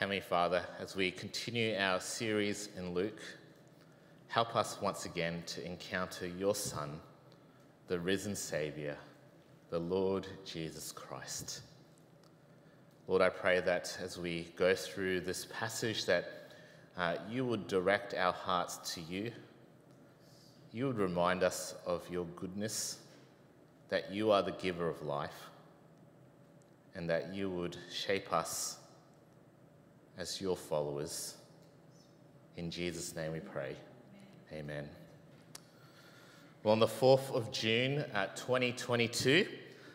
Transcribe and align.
Heavenly 0.00 0.20
Father, 0.20 0.62
as 0.78 0.96
we 0.96 1.10
continue 1.10 1.76
our 1.76 2.00
series 2.00 2.70
in 2.74 2.94
Luke, 2.94 3.20
help 4.28 4.56
us 4.56 4.80
once 4.80 5.04
again 5.04 5.42
to 5.48 5.62
encounter 5.62 6.26
your 6.26 6.54
Son, 6.54 6.98
the 7.86 8.00
risen 8.00 8.34
Saviour, 8.34 8.96
the 9.68 9.78
Lord 9.78 10.26
Jesus 10.46 10.90
Christ. 10.90 11.60
Lord, 13.08 13.20
I 13.20 13.28
pray 13.28 13.60
that 13.60 13.94
as 14.02 14.16
we 14.16 14.48
go 14.56 14.74
through 14.74 15.20
this 15.20 15.46
passage, 15.52 16.06
that 16.06 16.54
uh, 16.96 17.16
you 17.28 17.44
would 17.44 17.66
direct 17.66 18.14
our 18.14 18.32
hearts 18.32 18.94
to 18.94 19.02
you. 19.02 19.30
You 20.72 20.86
would 20.86 20.96
remind 20.96 21.42
us 21.42 21.74
of 21.84 22.08
your 22.08 22.24
goodness, 22.36 23.00
that 23.90 24.10
you 24.10 24.30
are 24.30 24.40
the 24.40 24.52
giver 24.52 24.88
of 24.88 25.02
life, 25.02 25.50
and 26.94 27.10
that 27.10 27.34
you 27.34 27.50
would 27.50 27.76
shape 27.92 28.32
us 28.32 28.78
as 30.20 30.38
your 30.38 30.54
followers. 30.54 31.36
In 32.58 32.70
Jesus' 32.70 33.16
name 33.16 33.32
we 33.32 33.40
pray. 33.40 33.74
Amen. 34.52 34.86
Well, 36.62 36.72
on 36.72 36.78
the 36.78 36.86
4th 36.86 37.34
of 37.34 37.50
June 37.50 38.04
uh, 38.12 38.26
2022, 38.36 39.46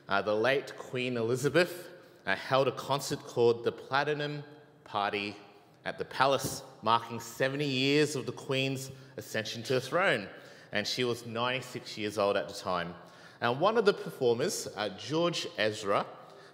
uh, 0.09 0.23
the 0.23 0.33
late 0.33 0.75
Queen 0.77 1.15
Elizabeth 1.15 1.89
uh, 2.25 2.35
held 2.35 2.67
a 2.67 2.71
concert 2.71 3.19
called 3.19 3.63
the 3.63 3.71
Platinum 3.71 4.43
Party 4.83 5.37
at 5.85 5.99
the 5.99 6.05
palace, 6.05 6.63
marking 6.81 7.19
70 7.19 7.63
years 7.63 8.15
of 8.15 8.25
the 8.25 8.31
Queen's 8.31 8.89
ascension 9.17 9.61
to 9.61 9.73
the 9.73 9.81
throne. 9.81 10.27
And 10.71 10.87
she 10.87 11.03
was 11.03 11.27
96 11.27 11.99
years 11.99 12.17
old 12.17 12.35
at 12.35 12.47
the 12.47 12.55
time. 12.55 12.95
And 13.41 13.59
one 13.59 13.77
of 13.77 13.85
the 13.85 13.93
performers, 13.93 14.67
uh, 14.75 14.89
George 14.97 15.45
Ezra, 15.59 16.03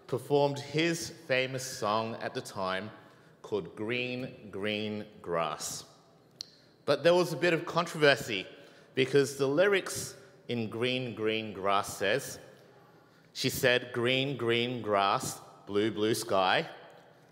performed 0.08 0.60
his 0.60 1.12
famous 1.26 1.64
song 1.64 2.18
at 2.22 2.34
the 2.34 2.42
time 2.42 2.92
called 3.42 3.76
Green, 3.76 4.30
Green 4.52 5.06
Grass. 5.22 5.86
But 6.86 7.04
there 7.04 7.14
was 7.14 7.34
a 7.34 7.38
bit 7.38 7.54
of 7.54 7.66
controversy 7.66 8.46
because 8.96 9.38
the 9.38 9.48
lyrics 9.48 10.16
in 10.48 10.70
Green, 10.70 11.16
Green 11.16 11.54
Grass 11.54 11.98
says, 11.98 12.40
she 13.34 13.50
said, 13.50 13.92
Green, 13.94 14.36
green 14.36 14.82
grass, 14.82 15.40
blue, 15.66 15.92
blue 15.92 16.14
sky, 16.14 16.68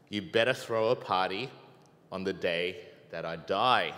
you 0.10 0.22
better 0.22 0.54
throw 0.54 0.90
a 0.90 0.96
party 0.96 1.50
on 2.12 2.23
the 2.23 2.34
day 2.34 2.78
that 3.12 3.26
I 3.26 3.36
die. 3.36 3.94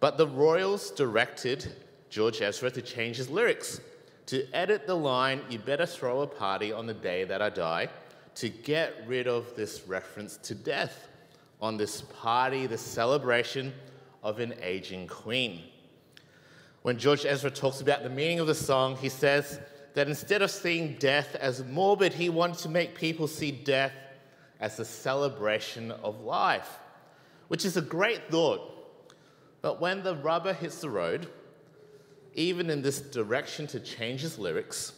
But 0.00 0.18
the 0.18 0.26
royals 0.26 0.90
directed 0.90 1.72
George 2.10 2.40
Ezra 2.40 2.70
to 2.70 2.82
change 2.82 3.16
his 3.16 3.30
lyrics, 3.30 3.80
to 4.26 4.46
edit 4.52 4.86
the 4.86 4.94
line, 4.94 5.42
you 5.48 5.58
better 5.58 5.86
throw 5.86 6.22
a 6.22 6.26
party 6.26 6.72
on 6.72 6.86
the 6.86 6.94
day 6.94 7.24
that 7.24 7.40
I 7.40 7.50
die, 7.50 7.88
to 8.38 8.48
get 8.48 8.94
rid 9.06 9.26
of 9.26 9.56
this 9.56 9.82
reference 9.88 10.36
to 10.36 10.54
death 10.54 11.08
on 11.60 11.76
this 11.76 12.02
party, 12.02 12.66
the 12.66 12.78
celebration 12.78 13.74
of 14.22 14.38
an 14.38 14.54
aging 14.62 15.08
queen. 15.08 15.64
When 16.82 16.98
George 16.98 17.26
Ezra 17.26 17.50
talks 17.50 17.80
about 17.80 18.04
the 18.04 18.10
meaning 18.10 18.38
of 18.38 18.46
the 18.46 18.54
song, 18.54 18.96
he 18.96 19.08
says 19.08 19.58
that 19.94 20.06
instead 20.06 20.40
of 20.40 20.52
seeing 20.52 20.94
death 21.00 21.34
as 21.34 21.64
morbid, 21.64 22.12
he 22.12 22.28
wanted 22.28 22.58
to 22.58 22.68
make 22.68 22.94
people 22.94 23.26
see 23.26 23.50
death 23.50 23.92
as 24.60 24.78
a 24.78 24.84
celebration 24.84 25.90
of 25.90 26.20
life, 26.20 26.78
which 27.48 27.64
is 27.64 27.76
a 27.76 27.82
great 27.82 28.30
thought. 28.30 28.60
But 29.62 29.80
when 29.80 30.04
the 30.04 30.14
rubber 30.14 30.52
hits 30.52 30.80
the 30.80 30.90
road, 30.90 31.28
even 32.34 32.70
in 32.70 32.82
this 32.82 33.00
direction 33.00 33.66
to 33.68 33.80
change 33.80 34.20
his 34.20 34.38
lyrics, 34.38 34.92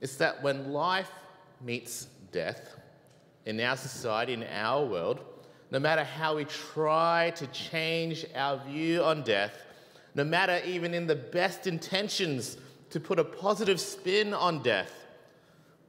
it's 0.00 0.16
that 0.16 0.42
when 0.42 0.72
life 0.72 1.10
meets 1.60 2.06
death 2.32 2.76
in 3.46 3.60
our 3.60 3.76
society, 3.76 4.34
in 4.34 4.44
our 4.44 4.84
world, 4.84 5.20
no 5.70 5.78
matter 5.78 6.04
how 6.04 6.36
we 6.36 6.44
try 6.44 7.32
to 7.36 7.46
change 7.48 8.26
our 8.34 8.58
view 8.64 9.02
on 9.02 9.22
death, 9.22 9.52
no 10.14 10.24
matter 10.24 10.60
even 10.66 10.94
in 10.94 11.06
the 11.06 11.14
best 11.14 11.66
intentions 11.66 12.56
to 12.90 13.00
put 13.00 13.18
a 13.18 13.24
positive 13.24 13.80
spin 13.80 14.32
on 14.32 14.62
death, 14.62 14.92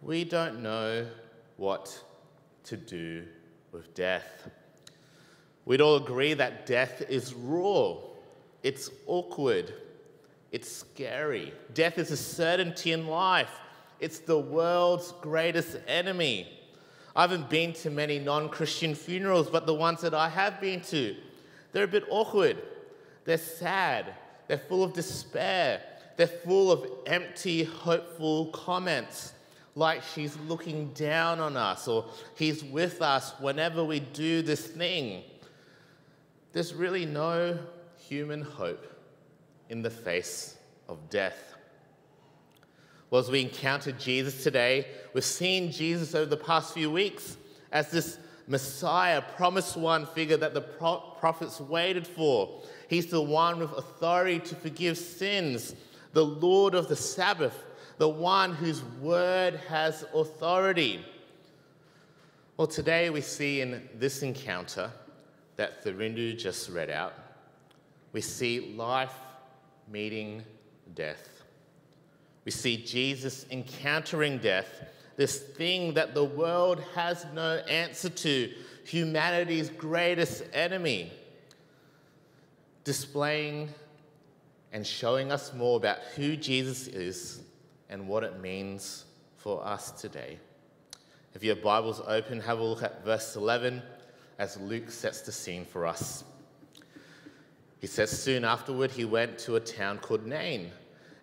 we 0.02 0.24
don't 0.24 0.62
know 0.62 1.06
what 1.58 2.04
to 2.66 2.78
do 2.78 3.26
with 3.72 3.94
death. 3.94 4.50
We'd 5.66 5.82
all 5.82 5.98
agree 5.98 6.34
that 6.34 6.66
death 6.66 7.04
is 7.10 7.34
raw, 7.34 7.98
it's 8.64 8.90
awkward, 9.06 9.74
it's 10.52 10.72
scary. 10.72 11.54
Death 11.74 11.98
is 11.98 12.12
a 12.12 12.18
certainty 12.18 12.92
in 12.92 13.08
life. 13.08 13.52
It's 14.00 14.20
the 14.20 14.38
world's 14.40 15.14
greatest 15.22 15.78
enemy. 15.88 16.48
I 17.16 17.22
haven't 17.22 17.50
been 17.50 17.74
to 17.74 17.90
many 17.90 18.20
non 18.20 18.50
Christian 18.50 18.96
funerals, 18.96 19.50
but 19.50 19.66
the 19.66 19.74
ones 19.74 20.02
that 20.02 20.14
I 20.14 20.30
have 20.30 20.62
been 20.62 20.82
to, 20.82 21.16
they're 21.72 21.84
a 21.84 21.88
bit 21.88 22.06
awkward. 22.10 22.58
They're 23.26 23.38
sad. 23.38 24.16
They're 24.48 24.58
full 24.58 24.84
of 24.84 24.94
despair. 24.94 25.82
They're 26.16 26.28
full 26.28 26.72
of 26.72 26.86
empty, 27.06 27.64
hopeful 27.64 28.48
comments, 28.48 29.34
like 29.76 30.04
she's 30.04 30.38
looking 30.48 30.92
down 30.94 31.40
on 31.40 31.56
us 31.56 31.88
or 31.88 32.06
he's 32.36 32.64
with 32.64 33.02
us 33.02 33.34
whenever 33.40 33.84
we 33.84 34.02
do 34.02 34.42
this 34.42 34.68
thing. 34.68 35.24
There's 36.52 36.74
really 36.74 37.06
no 37.06 37.58
human 37.98 38.42
hope 38.42 38.86
in 39.70 39.82
the 39.82 39.90
face 39.90 40.58
of 40.90 41.10
death. 41.10 41.54
Well, 43.10 43.20
as 43.20 43.32
we 43.32 43.42
encounter 43.42 43.92
Jesus 43.92 44.44
today, 44.44 44.86
we've 45.14 45.24
seen 45.24 45.72
Jesus 45.72 46.14
over 46.14 46.30
the 46.30 46.38
past 46.38 46.74
few 46.74 46.92
weeks 46.92 47.38
as 47.72 47.90
this 47.90 48.20
Messiah, 48.48 49.22
promised 49.36 49.78
one 49.78 50.08
figure 50.08 50.38
that 50.38 50.56
the 50.56 50.62
prophets 50.62 51.60
waited 51.60 52.08
for. 52.08 52.62
He's 52.88 53.06
the 53.06 53.22
one 53.22 53.60
with 53.60 53.72
authority 53.74 54.40
to 54.40 54.56
forgive 54.56 54.98
sins, 54.98 55.76
the 56.14 56.26
Lord 56.26 56.74
of 56.74 56.88
the 56.88 56.96
Sabbath, 56.96 57.64
the 58.00 58.10
one 58.10 58.54
whose 58.54 58.84
word 59.02 59.56
has 59.70 60.04
authority. 60.16 61.06
Well, 62.58 62.68
today 62.68 63.12
we 63.12 63.22
see 63.22 63.62
in 63.62 63.88
this 63.96 64.24
encounter 64.24 64.92
that 65.56 65.84
Thirindu 65.84 66.38
just 66.38 66.70
read 66.70 66.90
out, 66.90 67.14
we 68.14 68.22
see 68.22 68.74
life 68.76 69.14
meeting 69.88 70.44
death. 70.96 71.39
We 72.46 72.52
see 72.52 72.78
Jesus 72.78 73.46
encountering 73.52 74.40
death, 74.40 74.84
this 75.18 75.40
thing 75.40 75.94
that 75.96 76.14
the 76.14 76.24
world 76.24 76.82
has 76.96 77.26
no 77.34 77.58
answer 77.70 78.10
to, 78.10 78.54
humanity's 78.86 79.70
greatest 79.70 80.44
enemy, 80.54 81.12
displaying 82.84 83.70
and 84.72 84.86
showing 84.86 85.32
us 85.32 85.54
more 85.54 85.78
about 85.78 86.00
who 86.16 86.36
Jesus 86.36 86.88
is 86.88 87.42
and 87.90 88.08
what 88.08 88.24
it 88.24 88.40
means 88.40 89.06
for 89.38 89.66
us 89.66 89.92
today. 89.92 90.38
If 91.34 91.44
your 91.44 91.56
Bible's 91.56 92.02
open, 92.08 92.40
have 92.40 92.60
a 92.60 92.64
look 92.64 92.84
at 92.84 93.04
verse 93.04 93.36
11 93.36 93.82
as 94.38 94.58
Luke 94.58 94.90
sets 94.90 95.22
the 95.22 95.32
scene 95.32 95.66
for 95.66 95.86
us. 95.86 96.24
He 97.80 97.88
says, 97.88 98.10
Soon 98.10 98.44
afterward, 98.44 98.92
he 98.92 99.06
went 99.06 99.38
to 99.40 99.56
a 99.56 99.60
town 99.60 100.00
called 100.00 100.26
Nain 100.26 100.72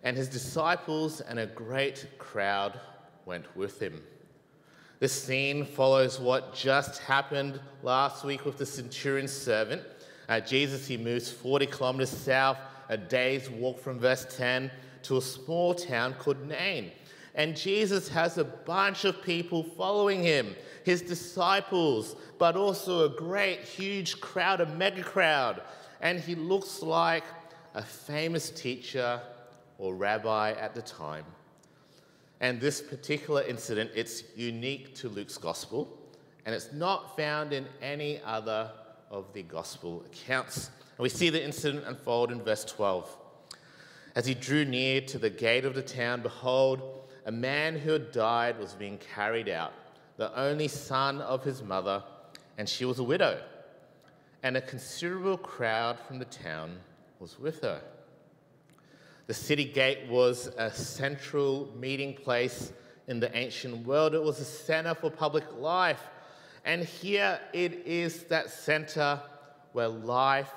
and 0.03 0.15
his 0.15 0.27
disciples 0.27 1.21
and 1.21 1.39
a 1.39 1.45
great 1.45 2.07
crowd 2.17 2.79
went 3.25 3.45
with 3.55 3.81
him. 3.81 4.01
This 4.99 5.13
scene 5.13 5.65
follows 5.65 6.19
what 6.19 6.55
just 6.55 6.99
happened 7.01 7.59
last 7.83 8.23
week 8.23 8.45
with 8.45 8.57
the 8.57 8.65
centurion's 8.65 9.31
servant. 9.31 9.83
Uh, 10.27 10.39
Jesus, 10.39 10.87
he 10.87 10.97
moves 10.97 11.31
40 11.31 11.67
kilometers 11.67 12.09
south, 12.09 12.57
a 12.89 12.97
day's 12.97 13.49
walk 13.49 13.79
from 13.79 13.99
verse 13.99 14.25
10, 14.35 14.71
to 15.03 15.17
a 15.17 15.21
small 15.21 15.75
town 15.75 16.15
called 16.15 16.47
Nain. 16.47 16.91
And 17.35 17.55
Jesus 17.55 18.09
has 18.09 18.39
a 18.39 18.43
bunch 18.43 19.05
of 19.05 19.21
people 19.21 19.63
following 19.63 20.23
him, 20.23 20.55
his 20.83 21.03
disciples, 21.03 22.15
but 22.39 22.55
also 22.55 23.05
a 23.05 23.15
great, 23.15 23.59
huge 23.59 24.19
crowd, 24.19 24.61
a 24.61 24.65
mega 24.65 25.03
crowd. 25.03 25.61
And 26.01 26.19
he 26.19 26.33
looks 26.33 26.81
like 26.81 27.23
a 27.75 27.83
famous 27.83 28.49
teacher 28.49 29.21
or 29.77 29.95
rabbi 29.95 30.51
at 30.51 30.73
the 30.73 30.81
time. 30.81 31.25
And 32.39 32.61
this 32.61 32.81
particular 32.81 33.43
incident, 33.43 33.91
it's 33.95 34.23
unique 34.35 34.93
to 34.95 35.09
Luke's 35.09 35.37
gospel, 35.37 35.97
and 36.45 36.53
it's 36.53 36.71
not 36.71 37.15
found 37.17 37.51
in 37.51 37.65
any 37.81 38.21
other 38.23 38.71
of 39.09 39.31
the 39.33 39.43
gospel 39.43 40.03
accounts. 40.05 40.69
And 40.97 41.03
we 41.03 41.09
see 41.09 41.29
the 41.29 41.43
incident 41.43 41.85
unfold 41.87 42.31
in 42.31 42.41
verse 42.41 42.63
12. 42.65 43.15
As 44.15 44.25
he 44.25 44.33
drew 44.33 44.65
near 44.65 45.01
to 45.01 45.19
the 45.19 45.29
gate 45.29 45.65
of 45.65 45.75
the 45.75 45.81
town, 45.81 46.21
behold, 46.21 47.07
a 47.25 47.31
man 47.31 47.77
who 47.77 47.91
had 47.91 48.11
died 48.11 48.59
was 48.59 48.73
being 48.73 48.97
carried 48.97 49.49
out, 49.49 49.73
the 50.17 50.35
only 50.39 50.67
son 50.67 51.21
of 51.21 51.43
his 51.43 51.61
mother, 51.61 52.03
and 52.57 52.67
she 52.67 52.85
was 52.85 52.99
a 52.99 53.03
widow. 53.03 53.39
And 54.43 54.57
a 54.57 54.61
considerable 54.61 55.37
crowd 55.37 55.99
from 55.99 56.19
the 56.19 56.25
town 56.25 56.77
was 57.19 57.39
with 57.39 57.61
her. 57.61 57.81
The 59.27 59.33
city 59.33 59.65
gate 59.65 60.07
was 60.09 60.47
a 60.57 60.71
central 60.71 61.69
meeting 61.77 62.13
place 62.13 62.71
in 63.07 63.19
the 63.19 63.35
ancient 63.37 63.85
world. 63.85 64.13
It 64.13 64.23
was 64.23 64.39
a 64.39 64.45
center 64.45 64.95
for 64.95 65.11
public 65.11 65.43
life. 65.57 66.01
And 66.63 66.83
here 66.83 67.39
it 67.53 67.85
is 67.85 68.23
that 68.25 68.49
center 68.49 69.21
where 69.73 69.89
life 69.89 70.53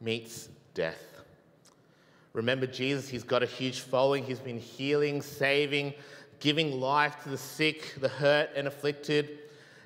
meets 0.00 0.48
death. 0.74 1.02
Remember, 2.32 2.66
Jesus, 2.66 3.08
he's 3.08 3.24
got 3.24 3.42
a 3.42 3.46
huge 3.46 3.80
following. 3.80 4.22
He's 4.22 4.38
been 4.38 4.58
healing, 4.58 5.22
saving, 5.22 5.94
giving 6.38 6.80
life 6.80 7.22
to 7.24 7.30
the 7.30 7.38
sick, 7.38 7.94
the 8.00 8.08
hurt, 8.08 8.50
and 8.54 8.68
afflicted. 8.68 9.38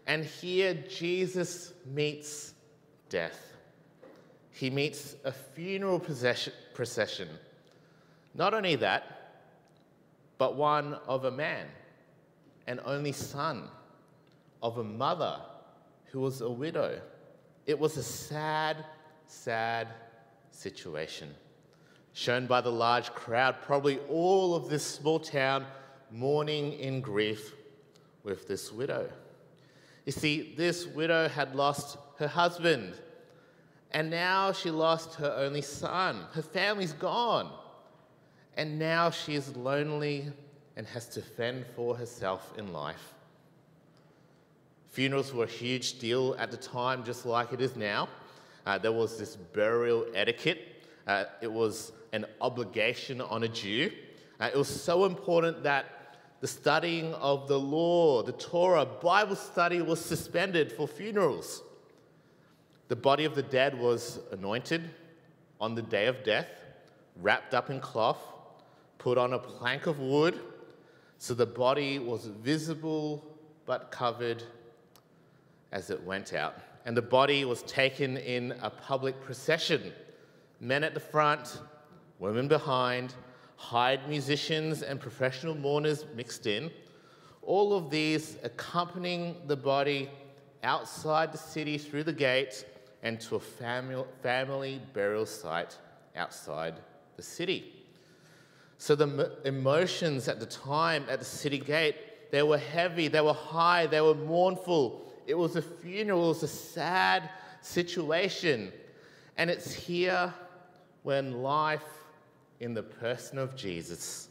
And 0.07 0.25
here, 0.25 0.75
Jesus 0.75 1.73
meets 1.87 2.53
death. 3.09 3.39
He 4.53 4.69
meets 4.69 5.15
a 5.25 5.33
funeral 5.33 6.01
procession. 6.01 7.29
Not 8.35 8.55
only 8.55 8.77
that, 8.77 9.17
but 10.39 10.57
one 10.57 10.95
of 11.07 11.25
a 11.25 11.31
man, 11.31 11.67
an 12.67 12.81
only 12.85 13.13
son 13.13 13.69
of 14.63 14.79
a 14.79 14.85
mother 14.85 15.41
who 16.07 16.21
was 16.21 16.41
a 16.41 16.51
widow. 16.51 17.01
It 17.67 17.79
was 17.79 17.97
a 17.97 18.03
sad, 18.03 18.85
sad 19.27 19.89
situation 20.51 21.35
shown 22.13 22.47
by 22.47 22.61
the 22.61 22.71
large 22.71 23.13
crowd, 23.13 23.57
probably 23.63 23.99
all 24.09 24.55
of 24.55 24.69
this 24.69 24.85
small 24.85 25.21
town 25.21 25.65
mourning 26.11 26.73
in 26.75 27.01
grief 27.01 27.55
with 28.25 28.49
this 28.49 28.73
widow. 28.73 29.09
You 30.05 30.13
see, 30.13 30.55
this 30.57 30.87
widow 30.87 31.29
had 31.29 31.55
lost 31.55 31.99
her 32.19 32.27
husband, 32.27 32.95
and 33.93 34.11
now 34.11 34.53
she 34.53 34.71
lost 34.71 35.15
her 35.17 35.33
only 35.39 35.63
son. 35.63 36.25
Her 36.33 36.43
family's 36.43 36.93
gone, 36.93 37.53
and 38.61 38.79
now 38.79 39.09
she 39.09 39.35
is 39.35 39.57
lonely 39.57 40.27
and 40.77 40.87
has 40.87 41.09
to 41.09 41.23
fend 41.23 41.65
for 41.75 41.97
herself 41.97 42.53
in 42.59 42.75
life. 42.75 43.15
Funerals 44.91 45.33
were 45.33 45.45
a 45.45 45.49
huge 45.49 45.99
deal 45.99 46.37
at 46.39 46.51
the 46.51 46.59
time, 46.59 47.03
just 47.03 47.25
like 47.25 47.55
it 47.55 47.63
is 47.63 47.75
now. 47.75 48.07
Uh, 48.67 48.77
there 48.77 48.93
was 48.93 49.19
this 49.19 49.35
burial 49.35 50.05
etiquette. 50.15 50.85
Uh, 51.07 51.25
it 51.41 51.51
was 51.51 51.93
an 52.13 52.27
obligation 52.43 53.23
on 53.23 53.45
a 53.45 53.49
Jew. 53.49 53.91
Uh, 54.39 54.51
it 54.53 54.59
was 54.59 54.69
so 54.69 55.07
important 55.07 55.63
that 55.63 55.87
the 56.43 56.47
studying 56.47 57.15
of 57.15 57.49
the 57.49 57.59
law, 57.59 58.23
the 58.23 58.33
Torah, 58.33 58.85
Bible 58.85 59.37
study 59.37 59.81
was 59.81 60.05
suspended 60.05 60.71
for 60.71 60.87
funerals. 60.87 61.63
The 62.89 62.97
body 62.97 63.25
of 63.25 63.35
the 63.35 63.43
dead 63.43 63.79
was 63.81 64.19
anointed 64.33 64.91
on 65.63 65.75
the 65.75 65.83
day 65.83 66.09
of 66.09 66.23
death, 66.25 66.51
wrapped 67.23 67.55
up 67.55 67.71
in 67.71 67.81
cloth, 67.81 68.19
put 69.01 69.19
on 69.19 69.33
a 69.33 69.39
plank 69.39 69.87
of 69.87 69.99
wood, 69.99 70.39
so 71.19 71.35
the 71.35 71.47
body 71.47 71.99
was 71.99 72.27
visible 72.27 73.25
but 73.67 73.91
covered 73.91 74.45
as 75.73 75.91
it 75.91 76.01
went 76.05 76.35
out. 76.35 76.55
And 76.85 76.97
the 76.97 77.03
body 77.03 77.45
was 77.45 77.63
taken 77.63 78.17
in 78.19 78.55
a 78.63 78.71
public 78.71 79.21
procession 79.21 79.93
men 80.61 80.85
at 80.85 80.93
the 80.93 81.01
front, 81.01 81.59
women 82.19 82.47
behind, 82.47 83.15
hired 83.57 84.07
musicians 84.07 84.83
and 84.83 85.01
professional 85.01 85.55
mourners 85.55 86.05
mixed 86.15 86.47
in, 86.47 86.71
all 87.41 87.73
of 87.73 87.91
these 87.91 88.37
accompanying 88.43 89.37
the 89.47 89.57
body 89.57 90.11
outside 90.63 91.33
the 91.33 91.39
city 91.39 91.79
through 91.79 92.05
the 92.05 92.13
gate 92.13 92.67
and 93.03 93.19
to 93.19 93.37
a 93.37 93.41
family, 93.41 94.05
family 94.23 94.83
burial 94.93 95.25
site 95.25 95.79
outside 96.15 96.75
the 97.17 97.23
city. 97.23 97.80
So 98.81 98.95
the 98.95 99.37
emotions 99.45 100.27
at 100.27 100.41
the 100.41 100.47
time 100.47 101.05
at 101.11 101.19
the 101.19 101.25
city 101.25 101.59
gate, 101.59 101.97
they 102.31 102.43
were 102.43 102.57
heavy, 102.57 103.09
they 103.09 103.21
were 103.21 103.35
high, 103.35 103.87
they 103.87 104.01
were 104.01 104.15
mournful. 104.15 105.03
It 105.27 105.35
was 105.35 105.55
a 105.57 105.61
funeral, 105.61 106.25
it 106.25 106.29
was 106.29 106.43
a 106.45 106.49
sad 106.49 107.29
situation. 107.61 108.73
And 109.37 109.51
it's 109.51 109.71
here 109.71 110.33
when 111.03 111.43
life 111.43 111.85
in 112.61 112.73
the 112.73 112.83
person 112.83 113.37
of 113.37 113.55
Jesus 113.55 114.29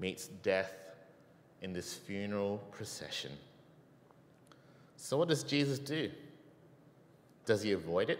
meets 0.00 0.26
death 0.26 0.74
in 1.62 1.72
this 1.72 1.94
funeral 1.94 2.58
procession. 2.72 3.30
So, 4.96 5.16
what 5.16 5.28
does 5.28 5.44
Jesus 5.44 5.78
do? 5.78 6.10
Does 7.46 7.62
he 7.62 7.70
avoid 7.70 8.10
it? 8.10 8.18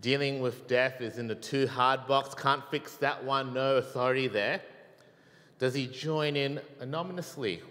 Dealing 0.00 0.40
with 0.40 0.66
death 0.66 1.00
is 1.00 1.18
in 1.18 1.26
the 1.26 1.34
too 1.34 1.66
hard 1.66 2.06
box, 2.06 2.34
can't 2.34 2.62
fix 2.70 2.96
that 2.96 3.22
one, 3.22 3.52
no 3.52 3.76
authority 3.76 4.28
there. 4.28 4.62
Does 5.58 5.74
he 5.74 5.86
join 5.86 6.36
in 6.36 6.60
anonymously 6.80 7.62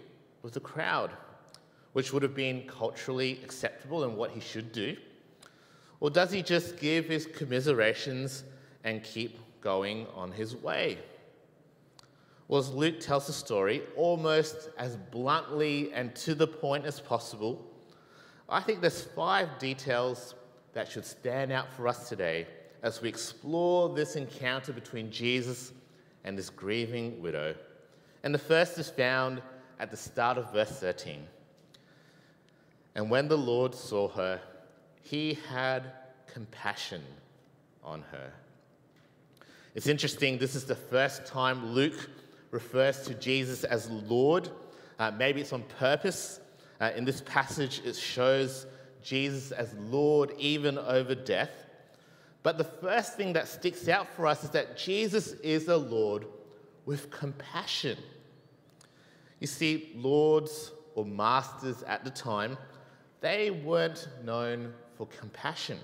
with 0.42 0.54
the 0.54 0.60
crowd, 0.60 1.10
which 1.92 2.12
would 2.12 2.22
have 2.22 2.34
been 2.34 2.66
culturally 2.68 3.40
acceptable 3.42 4.04
and 4.04 4.16
what 4.16 4.30
he 4.30 4.40
should 4.40 4.70
do? 4.70 4.96
Or 5.98 6.08
does 6.08 6.30
he 6.30 6.42
just 6.42 6.78
give 6.78 7.06
his 7.06 7.26
commiserations 7.26 8.44
and 8.84 9.02
keep 9.02 9.38
going 9.60 10.06
on 10.14 10.32
his 10.32 10.56
way. 10.56 10.98
Well, 12.48 12.60
as 12.60 12.70
Luke 12.70 13.00
tells 13.00 13.26
the 13.26 13.32
story 13.32 13.82
almost 13.96 14.70
as 14.76 14.96
bluntly 14.96 15.92
and 15.92 16.14
to 16.16 16.34
the 16.34 16.46
point 16.46 16.84
as 16.84 16.98
possible, 16.98 17.64
I 18.48 18.60
think 18.60 18.80
there's 18.80 19.04
five 19.04 19.58
details 19.58 20.34
that 20.72 20.90
should 20.90 21.04
stand 21.04 21.52
out 21.52 21.72
for 21.72 21.88
us 21.88 22.08
today 22.08 22.46
as 22.82 23.02
we 23.02 23.08
explore 23.08 23.94
this 23.94 24.16
encounter 24.16 24.72
between 24.72 25.10
Jesus 25.10 25.72
and 26.24 26.36
this 26.36 26.50
grieving 26.50 27.20
widow. 27.20 27.54
And 28.22 28.34
the 28.34 28.38
first 28.38 28.78
is 28.78 28.90
found 28.90 29.42
at 29.78 29.90
the 29.90 29.96
start 29.96 30.38
of 30.38 30.52
verse 30.52 30.78
13. 30.80 31.26
And 32.94 33.10
when 33.10 33.28
the 33.28 33.38
Lord 33.38 33.74
saw 33.74 34.08
her, 34.08 34.40
he 35.02 35.38
had 35.48 35.92
compassion 36.26 37.02
on 37.82 38.02
her. 38.12 38.32
It's 39.74 39.86
interesting, 39.86 40.38
this 40.38 40.54
is 40.54 40.64
the 40.64 40.74
first 40.74 41.26
time 41.26 41.72
Luke 41.72 42.10
refers 42.50 43.02
to 43.02 43.14
Jesus 43.14 43.64
as 43.64 43.88
Lord. 43.88 44.50
Uh, 44.98 45.10
maybe 45.12 45.40
it's 45.40 45.52
on 45.52 45.62
purpose. 45.78 46.40
Uh, 46.80 46.90
in 46.96 47.04
this 47.04 47.20
passage, 47.20 47.80
it 47.84 47.96
shows 47.96 48.66
Jesus 49.02 49.52
as 49.52 49.74
Lord 49.74 50.32
even 50.38 50.78
over 50.78 51.14
death. 51.14 51.50
But 52.42 52.58
the 52.58 52.64
first 52.64 53.16
thing 53.16 53.34
that 53.34 53.48
sticks 53.48 53.88
out 53.88 54.08
for 54.14 54.26
us 54.26 54.44
is 54.44 54.50
that 54.50 54.76
Jesus 54.76 55.32
is 55.42 55.68
a 55.68 55.76
Lord 55.76 56.26
with 56.86 57.10
compassion. 57.10 57.98
You 59.40 59.46
see, 59.46 59.92
lords 59.94 60.72
or 60.94 61.04
masters 61.04 61.82
at 61.82 62.04
the 62.04 62.10
time, 62.10 62.56
they 63.20 63.50
weren't 63.50 64.08
known 64.24 64.72
for 64.96 65.06
compassion. 65.06 65.78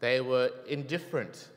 They 0.00 0.20
were 0.20 0.50
indifferent 0.68 1.48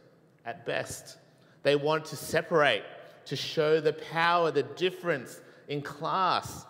at 0.45 0.65
best. 0.65 1.17
They 1.63 1.75
wanted 1.75 2.05
to 2.05 2.15
separate, 2.15 2.83
to 3.25 3.35
show 3.35 3.79
the 3.79 3.93
power, 3.93 4.51
the 4.51 4.63
difference 4.63 5.39
in 5.67 5.81
class. 5.81 6.65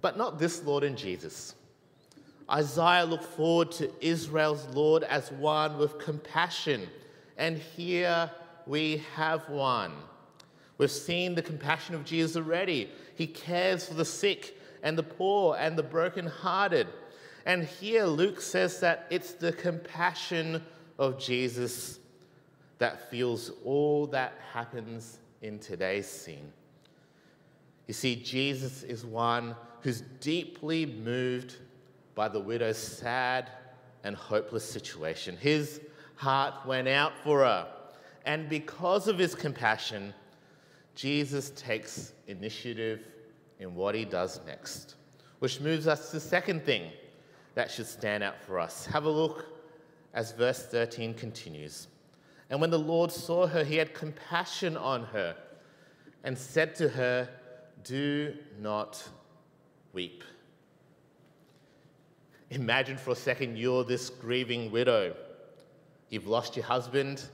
But 0.00 0.16
not 0.16 0.38
this 0.38 0.62
Lord 0.64 0.84
and 0.84 0.96
Jesus. 0.96 1.54
Isaiah 2.50 3.04
looked 3.04 3.24
forward 3.24 3.72
to 3.72 3.90
Israel's 4.00 4.66
Lord 4.68 5.02
as 5.02 5.32
one 5.32 5.78
with 5.78 5.98
compassion. 5.98 6.88
And 7.36 7.58
here 7.58 8.30
we 8.66 9.02
have 9.14 9.48
one. 9.48 9.92
We've 10.78 10.90
seen 10.90 11.34
the 11.34 11.42
compassion 11.42 11.94
of 11.94 12.04
Jesus 12.04 12.36
already. 12.36 12.90
He 13.14 13.26
cares 13.26 13.86
for 13.86 13.94
the 13.94 14.04
sick 14.04 14.58
and 14.82 14.96
the 14.96 15.02
poor 15.02 15.56
and 15.58 15.76
the 15.76 15.82
brokenhearted. 15.82 16.86
And 17.44 17.64
here 17.64 18.04
Luke 18.04 18.40
says 18.40 18.80
that 18.80 19.06
it's 19.10 19.32
the 19.32 19.52
compassion 19.52 20.62
of 20.98 21.18
Jesus 21.18 21.98
that 22.78 23.10
feels 23.10 23.52
all 23.64 24.06
that 24.08 24.34
happens 24.52 25.18
in 25.42 25.58
today's 25.58 26.06
scene. 26.06 26.52
You 27.86 27.94
see, 27.94 28.16
Jesus 28.16 28.82
is 28.82 29.04
one 29.04 29.54
who's 29.80 30.02
deeply 30.20 30.86
moved 30.86 31.56
by 32.16 32.26
the 32.28 32.40
widow's 32.40 32.78
sad 32.78 33.50
and 34.02 34.16
hopeless 34.16 34.68
situation. 34.68 35.36
His 35.36 35.80
heart 36.16 36.66
went 36.66 36.88
out 36.88 37.12
for 37.22 37.44
her. 37.44 37.68
And 38.24 38.48
because 38.48 39.06
of 39.06 39.18
his 39.18 39.36
compassion, 39.36 40.12
Jesus 40.96 41.50
takes 41.50 42.12
initiative 42.26 43.04
in 43.60 43.76
what 43.76 43.94
he 43.94 44.04
does 44.04 44.40
next. 44.46 44.96
Which 45.38 45.60
moves 45.60 45.86
us 45.86 46.10
to 46.10 46.16
the 46.16 46.20
second 46.20 46.64
thing 46.64 46.90
that 47.54 47.70
should 47.70 47.86
stand 47.86 48.24
out 48.24 48.40
for 48.42 48.58
us. 48.58 48.86
Have 48.86 49.04
a 49.04 49.10
look 49.10 49.46
as 50.14 50.32
verse 50.32 50.66
13 50.66 51.14
continues. 51.14 51.88
And 52.48 52.60
when 52.60 52.70
the 52.70 52.78
Lord 52.78 53.12
saw 53.12 53.46
her, 53.46 53.62
he 53.62 53.76
had 53.76 53.92
compassion 53.92 54.76
on 54.76 55.04
her 55.04 55.36
and 56.24 56.36
said 56.36 56.74
to 56.76 56.88
her, 56.88 57.28
Do 57.84 58.34
not 58.58 59.06
weep. 59.92 60.24
Imagine 62.50 62.96
for 62.96 63.10
a 63.10 63.16
second 63.16 63.58
you're 63.58 63.84
this 63.84 64.08
grieving 64.08 64.70
widow. 64.70 65.14
You've 66.10 66.26
lost 66.26 66.56
your 66.56 66.64
husband. 66.64 67.24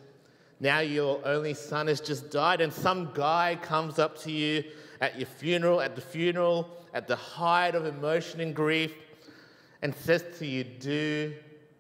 Now 0.60 0.80
your 0.80 1.20
only 1.24 1.54
son 1.54 1.88
has 1.88 2.00
just 2.00 2.30
died, 2.30 2.60
and 2.60 2.72
some 2.72 3.10
guy 3.12 3.58
comes 3.60 3.98
up 3.98 4.16
to 4.22 4.30
you 4.30 4.64
at 5.00 5.18
your 5.18 5.26
funeral, 5.26 5.80
at 5.80 5.94
the 5.96 6.00
funeral, 6.00 6.70
at 6.94 7.08
the 7.08 7.16
height 7.16 7.74
of 7.74 7.84
emotion 7.84 8.40
and 8.40 8.54
grief, 8.54 8.94
and 9.82 9.94
says 9.94 10.24
to 10.38 10.46
you, 10.46 10.64
Do 10.64 11.34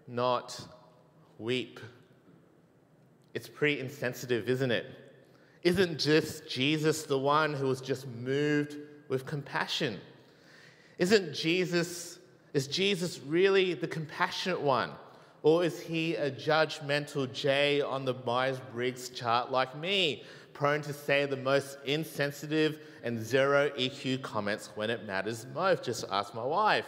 not 0.08 0.60
weep. 1.38 1.80
It's 3.34 3.48
pretty 3.48 3.80
insensitive, 3.80 4.50
isn't 4.50 4.70
it? 4.70 4.86
Isn't 5.62 5.98
just 5.98 6.48
Jesus 6.48 7.04
the 7.04 7.18
one 7.18 7.54
who 7.54 7.66
was 7.66 7.80
just 7.80 8.06
moved 8.08 8.76
with 9.08 9.24
compassion? 9.24 10.00
Isn't 10.98 11.32
Jesus, 11.32 12.18
is 12.54 12.66
Jesus 12.66 13.20
really 13.20 13.74
the 13.74 13.88
compassionate 13.88 14.60
one? 14.60 14.90
Or 15.42 15.64
is 15.64 15.80
he 15.80 16.14
a 16.14 16.30
judgmental 16.30 17.32
J 17.32 17.80
on 17.80 18.04
the 18.04 18.14
Myers 18.24 18.60
Briggs 18.72 19.08
chart 19.08 19.50
like 19.50 19.76
me, 19.76 20.22
prone 20.52 20.82
to 20.82 20.92
say 20.92 21.26
the 21.26 21.36
most 21.36 21.78
insensitive 21.84 22.78
and 23.02 23.20
zero 23.20 23.70
EQ 23.70 24.22
comments 24.22 24.70
when 24.76 24.88
it 24.88 25.04
matters 25.04 25.46
most? 25.52 25.82
Just 25.82 26.04
ask 26.10 26.34
my 26.34 26.44
wife. 26.44 26.86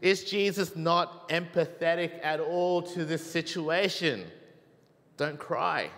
Is 0.00 0.24
Jesus 0.24 0.74
not 0.74 1.28
empathetic 1.28 2.18
at 2.24 2.40
all 2.40 2.82
to 2.82 3.04
this 3.04 3.24
situation? 3.24 4.24
Don't 5.16 5.38
cry. 5.38 5.90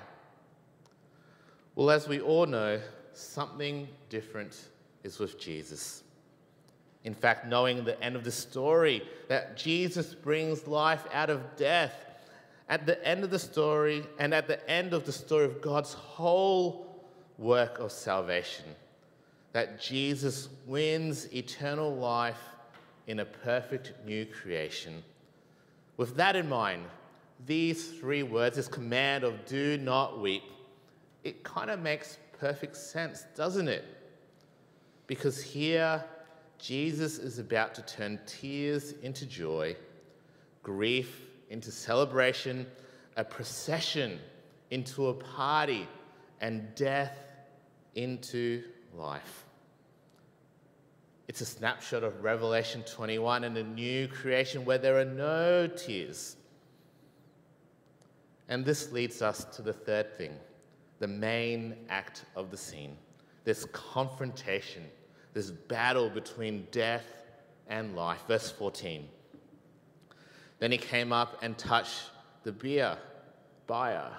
Well, 1.74 1.90
as 1.90 2.06
we 2.06 2.20
all 2.20 2.44
know, 2.44 2.78
something 3.14 3.88
different 4.10 4.68
is 5.02 5.18
with 5.18 5.40
Jesus. 5.40 6.03
In 7.04 7.14
fact, 7.14 7.46
knowing 7.46 7.84
the 7.84 8.02
end 8.02 8.16
of 8.16 8.24
the 8.24 8.32
story, 8.32 9.02
that 9.28 9.56
Jesus 9.56 10.14
brings 10.14 10.66
life 10.66 11.04
out 11.12 11.30
of 11.30 11.56
death. 11.56 11.94
At 12.68 12.86
the 12.86 13.06
end 13.06 13.24
of 13.24 13.30
the 13.30 13.38
story, 13.38 14.06
and 14.18 14.32
at 14.32 14.48
the 14.48 14.68
end 14.70 14.94
of 14.94 15.04
the 15.04 15.12
story 15.12 15.44
of 15.44 15.60
God's 15.60 15.92
whole 15.92 17.04
work 17.36 17.78
of 17.78 17.92
salvation, 17.92 18.64
that 19.52 19.78
Jesus 19.78 20.48
wins 20.66 21.32
eternal 21.34 21.94
life 21.94 22.40
in 23.06 23.20
a 23.20 23.24
perfect 23.24 23.92
new 24.06 24.24
creation. 24.24 25.02
With 25.98 26.16
that 26.16 26.36
in 26.36 26.48
mind, 26.48 26.84
these 27.46 27.90
three 27.92 28.22
words, 28.22 28.56
this 28.56 28.66
command 28.66 29.24
of 29.24 29.44
do 29.44 29.76
not 29.76 30.20
weep, 30.20 30.42
it 31.22 31.44
kind 31.44 31.70
of 31.70 31.80
makes 31.80 32.18
perfect 32.38 32.76
sense, 32.76 33.24
doesn't 33.36 33.68
it? 33.68 33.84
Because 35.06 35.42
here, 35.42 36.02
Jesus 36.58 37.18
is 37.18 37.38
about 37.38 37.74
to 37.74 37.82
turn 37.82 38.18
tears 38.26 38.92
into 39.02 39.26
joy, 39.26 39.76
grief 40.62 41.28
into 41.50 41.70
celebration, 41.70 42.66
a 43.16 43.24
procession 43.24 44.18
into 44.70 45.08
a 45.08 45.14
party, 45.14 45.86
and 46.40 46.74
death 46.74 47.16
into 47.94 48.62
life. 48.94 49.44
It's 51.28 51.40
a 51.40 51.46
snapshot 51.46 52.04
of 52.04 52.22
Revelation 52.22 52.82
21 52.82 53.44
and 53.44 53.56
a 53.56 53.62
new 53.62 54.08
creation 54.08 54.64
where 54.64 54.78
there 54.78 54.98
are 54.98 55.04
no 55.04 55.66
tears. 55.66 56.36
And 58.48 58.64
this 58.64 58.92
leads 58.92 59.22
us 59.22 59.44
to 59.56 59.62
the 59.62 59.72
third 59.72 60.16
thing 60.16 60.32
the 61.00 61.08
main 61.08 61.74
act 61.88 62.24
of 62.36 62.50
the 62.50 62.56
scene 62.56 62.96
this 63.44 63.66
confrontation, 63.72 64.84
this 65.34 65.50
battle 65.50 66.08
between 66.08 66.66
death 66.70 67.04
and 67.68 67.94
life. 67.94 68.22
Verse 68.26 68.50
14. 68.50 69.06
Then 70.60 70.72
he 70.72 70.78
came 70.78 71.12
up 71.12 71.42
and 71.42 71.58
touched 71.58 72.10
the 72.44 72.52
beer 72.52 72.96
buyer, 73.66 74.10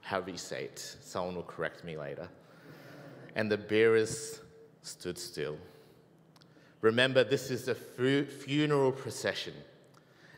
however 0.00 0.30
you 0.30 0.36
say 0.36 0.64
it. 0.64 0.96
Someone 1.00 1.36
will 1.36 1.42
correct 1.44 1.84
me 1.84 1.96
later. 1.96 2.28
And 3.36 3.50
the 3.50 3.56
bearers 3.56 4.40
stood 4.82 5.16
still. 5.16 5.56
Remember, 6.80 7.22
this 7.22 7.50
is 7.50 7.68
a 7.68 7.74
funeral 7.74 8.90
procession. 8.90 9.54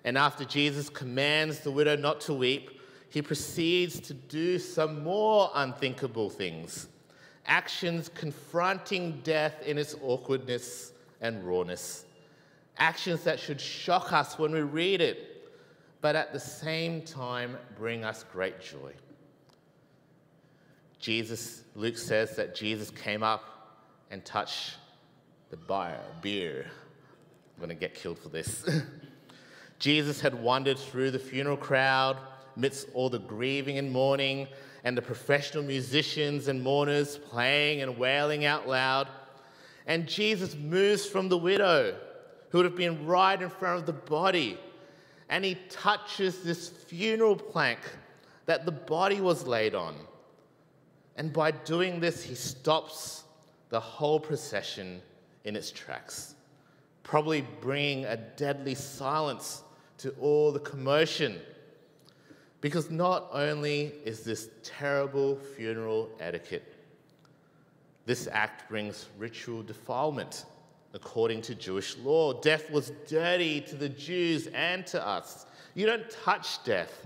And 0.04 0.18
after 0.18 0.44
Jesus 0.44 0.90
commands 0.90 1.60
the 1.60 1.70
widow 1.70 1.96
not 1.96 2.20
to 2.22 2.34
weep, 2.34 2.80
he 3.08 3.22
proceeds 3.22 3.98
to 4.00 4.12
do 4.12 4.58
some 4.58 5.02
more 5.02 5.50
unthinkable 5.54 6.28
things 6.28 6.88
actions 7.46 8.10
confronting 8.14 9.20
death 9.22 9.62
in 9.66 9.78
its 9.78 9.94
awkwardness 10.02 10.92
and 11.20 11.44
rawness, 11.46 12.04
actions 12.78 13.24
that 13.24 13.38
should 13.38 13.60
shock 13.60 14.12
us 14.12 14.38
when 14.38 14.52
we 14.52 14.62
read 14.62 15.00
it, 15.00 15.50
but 16.00 16.16
at 16.16 16.32
the 16.32 16.40
same 16.40 17.02
time 17.02 17.56
bring 17.76 18.04
us 18.04 18.24
great 18.32 18.60
joy. 18.60 18.92
Jesus, 20.98 21.62
Luke 21.74 21.98
says 21.98 22.36
that 22.36 22.54
Jesus 22.54 22.90
came 22.90 23.22
up 23.22 23.78
and 24.10 24.24
touched 24.24 24.76
the 25.50 25.56
bar, 25.56 25.98
beer. 26.22 26.66
I'm 26.66 27.58
going 27.58 27.68
to 27.68 27.74
get 27.74 27.94
killed 27.94 28.18
for 28.18 28.30
this. 28.30 28.66
Jesus 29.78 30.20
had 30.20 30.34
wandered 30.34 30.78
through 30.78 31.10
the 31.10 31.18
funeral 31.18 31.56
crowd 31.56 32.16
amidst 32.56 32.88
all 32.94 33.10
the 33.10 33.18
grieving 33.18 33.78
and 33.78 33.92
mourning 33.92 34.48
and 34.84 34.96
the 34.96 35.02
professional 35.02 35.64
musicians 35.64 36.48
and 36.48 36.62
mourners 36.62 37.16
playing 37.16 37.80
and 37.80 37.98
wailing 37.98 38.44
out 38.44 38.68
loud. 38.68 39.08
And 39.86 40.06
Jesus 40.06 40.54
moves 40.54 41.06
from 41.06 41.28
the 41.28 41.38
widow 41.38 41.96
who 42.50 42.58
would 42.58 42.66
have 42.66 42.76
been 42.76 43.06
right 43.06 43.40
in 43.40 43.48
front 43.48 43.80
of 43.80 43.86
the 43.86 43.92
body 43.92 44.58
and 45.28 45.44
he 45.44 45.56
touches 45.70 46.42
this 46.42 46.68
funeral 46.68 47.34
plank 47.34 47.78
that 48.46 48.66
the 48.66 48.72
body 48.72 49.20
was 49.20 49.46
laid 49.46 49.74
on. 49.74 49.96
And 51.16 51.32
by 51.32 51.50
doing 51.50 51.98
this, 51.98 52.22
he 52.22 52.34
stops 52.34 53.24
the 53.70 53.80
whole 53.80 54.20
procession 54.20 55.00
in 55.44 55.56
its 55.56 55.70
tracks, 55.70 56.34
probably 57.02 57.46
bringing 57.60 58.04
a 58.04 58.16
deadly 58.16 58.74
silence 58.74 59.62
to 59.98 60.10
all 60.20 60.52
the 60.52 60.60
commotion 60.60 61.40
because 62.64 62.90
not 62.90 63.28
only 63.30 63.92
is 64.06 64.20
this 64.20 64.48
terrible 64.62 65.36
funeral 65.36 66.08
etiquette, 66.18 66.74
this 68.06 68.26
act 68.32 68.70
brings 68.70 69.10
ritual 69.18 69.62
defilement 69.62 70.46
according 70.94 71.42
to 71.42 71.54
Jewish 71.54 71.98
law. 71.98 72.32
Death 72.32 72.70
was 72.70 72.90
dirty 73.06 73.60
to 73.60 73.74
the 73.74 73.90
Jews 73.90 74.46
and 74.54 74.86
to 74.86 75.06
us. 75.06 75.44
You 75.74 75.84
don't 75.84 76.08
touch 76.08 76.64
death. 76.64 77.04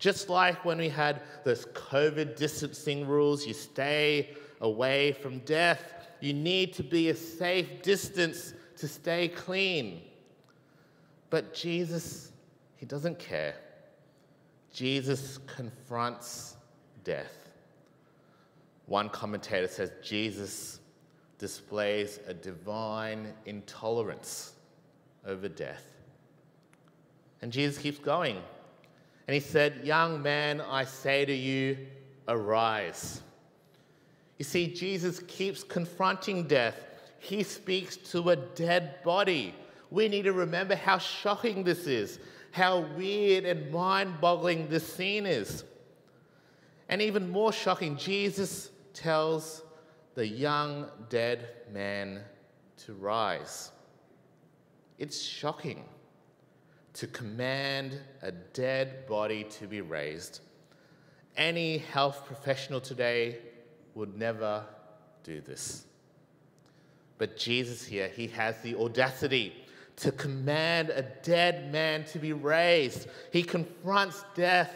Just 0.00 0.28
like 0.28 0.64
when 0.64 0.78
we 0.78 0.88
had 0.88 1.22
those 1.44 1.66
COVID 1.66 2.34
distancing 2.34 3.06
rules, 3.06 3.46
you 3.46 3.54
stay 3.54 4.30
away 4.60 5.12
from 5.12 5.38
death. 5.40 5.84
You 6.18 6.32
need 6.32 6.72
to 6.72 6.82
be 6.82 7.10
a 7.10 7.14
safe 7.14 7.80
distance 7.80 8.54
to 8.78 8.88
stay 8.88 9.28
clean. 9.28 10.02
But 11.30 11.54
Jesus, 11.54 12.32
he 12.76 12.86
doesn't 12.86 13.20
care. 13.20 13.54
Jesus 14.76 15.38
confronts 15.46 16.54
death. 17.02 17.48
One 18.84 19.08
commentator 19.08 19.68
says 19.68 19.90
Jesus 20.04 20.80
displays 21.38 22.20
a 22.28 22.34
divine 22.34 23.32
intolerance 23.46 24.52
over 25.26 25.48
death. 25.48 25.82
And 27.40 27.50
Jesus 27.50 27.78
keeps 27.78 27.98
going. 27.98 28.36
And 29.26 29.32
he 29.34 29.40
said, 29.40 29.80
Young 29.82 30.20
man, 30.20 30.60
I 30.60 30.84
say 30.84 31.24
to 31.24 31.34
you, 31.34 31.78
arise. 32.28 33.22
You 34.36 34.44
see, 34.44 34.66
Jesus 34.66 35.20
keeps 35.20 35.64
confronting 35.64 36.46
death. 36.46 36.84
He 37.18 37.44
speaks 37.44 37.96
to 38.10 38.28
a 38.28 38.36
dead 38.36 39.02
body. 39.02 39.54
We 39.90 40.08
need 40.08 40.24
to 40.24 40.34
remember 40.34 40.76
how 40.76 40.98
shocking 40.98 41.64
this 41.64 41.86
is 41.86 42.18
how 42.56 42.78
weird 42.96 43.44
and 43.44 43.70
mind 43.70 44.18
boggling 44.18 44.66
this 44.70 44.90
scene 44.94 45.26
is. 45.26 45.62
And 46.88 47.02
even 47.02 47.30
more 47.30 47.52
shocking, 47.52 47.98
Jesus 47.98 48.70
tells 48.94 49.60
the 50.14 50.26
young 50.26 50.86
dead 51.10 51.50
man 51.70 52.22
to 52.78 52.94
rise. 52.94 53.72
It's 54.98 55.20
shocking 55.20 55.84
to 56.94 57.06
command 57.06 58.00
a 58.22 58.32
dead 58.32 59.06
body 59.06 59.44
to 59.58 59.66
be 59.66 59.82
raised. 59.82 60.40
Any 61.36 61.76
health 61.76 62.24
professional 62.24 62.80
today 62.80 63.36
would 63.94 64.16
never 64.16 64.64
do 65.24 65.42
this. 65.42 65.84
But 67.18 67.36
Jesus 67.36 67.84
here, 67.84 68.08
he 68.08 68.28
has 68.28 68.58
the 68.62 68.76
audacity 68.76 69.52
to 69.96 70.12
command 70.12 70.90
a 70.90 71.02
dead 71.22 71.72
man 71.72 72.04
to 72.04 72.18
be 72.18 72.32
raised. 72.32 73.08
He 73.32 73.42
confronts 73.42 74.24
death 74.34 74.70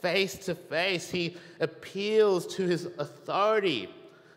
face 0.00 0.36
to 0.46 0.54
face. 0.54 1.10
He 1.10 1.36
appeals 1.60 2.46
to 2.54 2.66
his 2.66 2.86
authority 2.98 3.88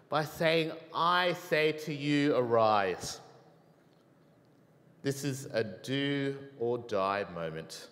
by 0.10 0.26
saying, 0.26 0.72
I 0.94 1.34
say 1.34 1.72
to 1.72 1.94
you, 1.94 2.36
arise. 2.36 3.20
This 5.02 5.24
is 5.24 5.48
a 5.54 5.64
do 5.64 6.38
or 6.60 6.78
die 6.78 7.26
moment 7.34 7.88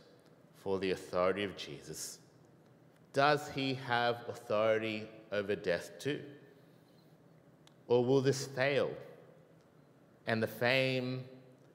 for 0.55 0.79
the 0.79 0.91
authority 0.91 1.43
of 1.43 1.57
Jesus. 1.57 2.19
Does 3.13 3.49
he 3.53 3.73
have 3.85 4.23
authority 4.29 5.07
over 5.31 5.55
death 5.55 5.91
too? 5.99 6.21
Or 7.87 8.05
will 8.05 8.21
this 8.21 8.47
fail? 8.47 8.89
And 10.27 10.41
the 10.41 10.47
fame 10.47 11.25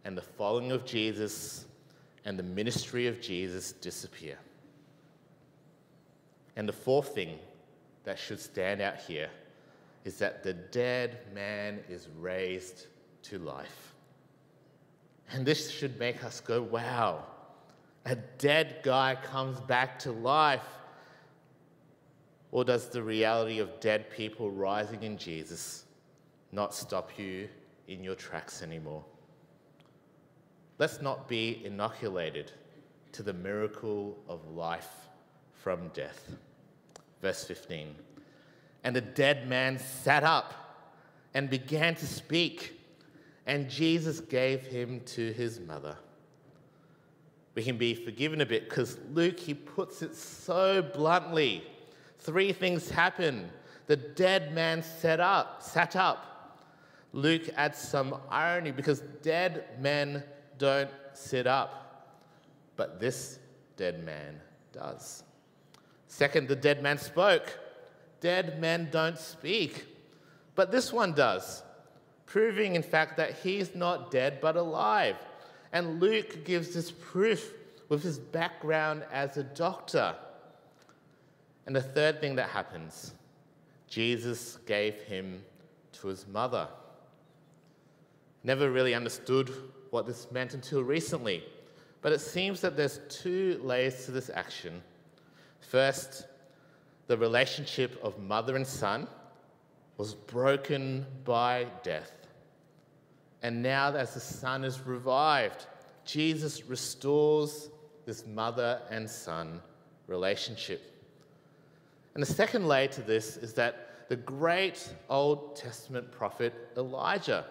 and 0.07 0.17
the 0.17 0.23
following 0.23 0.71
of 0.71 0.85
Jesus 0.85 1.65
and 2.25 2.39
the 2.39 2.43
ministry 2.45 3.09
of 3.09 3.21
Jesus 3.21 3.73
disappear. 3.73 4.39
And 6.55 6.69
the 6.69 6.73
fourth 6.73 7.09
thing 7.09 7.41
that 8.05 8.17
should 8.17 8.39
stand 8.39 8.81
out 8.81 8.99
here 8.99 9.29
is 10.05 10.17
that 10.19 10.45
the 10.45 10.53
dead 10.55 11.19
man 11.35 11.81
is 11.89 12.07
raised 12.21 12.87
to 13.25 13.41
life. 13.41 13.95
And 15.33 15.45
this 15.45 15.69
should 15.69 15.99
make 15.99 16.23
us 16.23 16.39
go, 16.39 16.63
wow, 16.63 17.25
a 18.05 18.15
dead 18.15 18.83
guy 18.85 19.17
comes 19.21 19.59
back 19.63 19.99
to 20.01 20.13
life. 20.13 20.69
Or 22.53 22.63
does 22.65 22.91
the 22.91 23.03
reality 23.03 23.59
of 23.59 23.81
dead 23.81 24.09
people 24.09 24.53
rising 24.53 25.03
in 25.03 25.19
Jesus 25.19 25.85
not 26.53 26.73
stop 26.77 27.19
you 27.19 27.49
in 27.89 28.05
your 28.05 28.15
tracks 28.15 28.63
anymore? 28.63 29.05
Let's 30.79 31.01
not 31.01 31.27
be 31.27 31.63
inoculated 31.65 32.53
to 33.13 33.23
the 33.23 33.33
miracle 33.33 34.19
of 34.29 34.47
life 34.51 34.91
from 35.55 35.89
death. 35.89 36.37
Verse 37.23 37.45
15. 37.45 37.95
And 38.85 38.95
the 38.95 39.01
dead 39.01 39.49
man 39.49 39.79
sat 39.79 40.23
up 40.23 40.55
and 41.33 41.49
began 41.49 41.95
to 41.95 42.07
speak, 42.07 42.79
and 43.47 43.71
Jesus 43.71 44.21
gave 44.21 44.63
him 44.63 45.01
to 45.07 45.33
his 45.33 45.61
mother. 45.61 45.97
We 47.55 47.63
can 47.63 47.79
be 47.79 47.95
forgiven 47.95 48.43
a 48.43 48.47
bit 48.47 48.69
because 48.69 48.99
Luke, 49.13 49.41
he 49.41 49.55
puts 49.55 50.03
it 50.03 50.15
so 50.15 50.83
bluntly. 50.83 51.65
Three 52.19 52.53
things 52.53 52.91
happen. 52.91 53.51
The 53.87 53.97
dead 53.97 54.55
man 54.55 54.83
sat 54.83 55.21
up, 55.21 55.63
sat 55.63 55.97
up. 55.97 56.61
Luke 57.15 57.49
adds 57.57 57.79
some 57.79 58.15
irony 58.29 58.73
because 58.73 59.01
dead 59.23 59.65
men 59.81 60.23
don't 60.59 60.91
sit 61.13 61.47
up, 61.47 62.15
but 62.77 63.01
this 63.01 63.39
dead 63.77 64.05
man 64.05 64.41
does. 64.73 65.23
Second, 66.09 66.49
the 66.49 66.57
dead 66.57 66.83
man 66.83 66.99
spoke. 66.99 67.59
Dead 68.21 68.61
men 68.61 68.89
don't 68.91 69.19
speak, 69.19 69.85
but 70.55 70.73
this 70.73 70.93
one 70.93 71.13
does, 71.13 71.63
proving, 72.25 72.75
in 72.75 72.83
fact, 72.83 73.19
that 73.19 73.39
he's 73.43 73.75
not 73.75 74.11
dead 74.11 74.41
but 74.41 74.57
alive. 74.57 75.17
And 75.73 76.01
Luke 76.01 76.45
gives 76.45 76.73
this 76.73 76.91
proof 76.91 77.53
with 77.89 78.03
his 78.03 78.19
background 78.19 79.05
as 79.13 79.37
a 79.37 79.43
doctor. 79.43 80.17
And 81.67 81.77
the 81.77 81.83
third 81.83 82.21
thing 82.21 82.37
that 82.37 82.49
happens 82.49 83.13
Jesus 83.89 84.59
gave 84.67 84.95
him 85.03 85.43
to 85.93 86.09
his 86.09 86.27
mother. 86.27 86.69
Never 88.43 88.71
really 88.71 88.95
understood 88.95 89.53
what 89.97 90.07
this 90.07 90.31
meant 90.31 90.53
until 90.53 90.83
recently, 90.83 91.43
but 92.03 92.13
it 92.13 92.21
seems 92.21 92.61
that 92.61 92.77
there's 92.77 93.01
two 93.09 93.59
layers 93.65 94.05
to 94.05 94.11
this 94.11 94.29
action. 94.29 94.83
First, 95.71 96.27
the 97.07 97.17
relationship 97.17 97.99
of 98.03 98.19
mother 98.19 98.57
and 98.57 98.67
son 98.67 99.09
was 99.97 100.13
broken 100.13 101.07
by 101.25 101.67
death. 101.83 102.13
And 103.43 103.63
now, 103.63 103.91
as 103.95 104.13
the 104.13 104.21
son 104.21 104.65
is 104.65 104.81
revived, 104.81 105.65
Jesus 106.05 106.67
restores 106.67 107.71
this 108.05 108.27
mother 108.27 108.83
and 108.91 109.09
son 109.09 109.63
relationship. 110.09 110.93
And 112.13 112.23
the 112.23 112.31
second 112.31 112.69
layer 112.69 112.89
to 112.89 113.01
this 113.01 113.39
is 113.39 113.55
that 113.55 114.09
the 114.11 114.17
great 114.17 114.91
Old 115.09 115.57
Testament 115.57 116.13
prophet 116.13 116.53
Elijah 116.77 117.47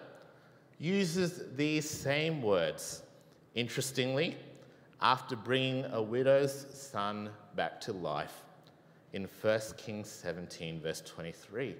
uses 0.78 1.42
these 1.56 1.88
same 1.88 2.42
words. 2.42 3.02
Interestingly, 3.54 4.36
after 5.00 5.36
bringing 5.36 5.84
a 5.86 6.02
widow's 6.02 6.66
son 6.72 7.30
back 7.54 7.80
to 7.82 7.92
life 7.92 8.42
in 9.12 9.28
1 9.40 9.60
Kings 9.76 10.08
17, 10.08 10.80
verse 10.80 11.02
23. 11.06 11.76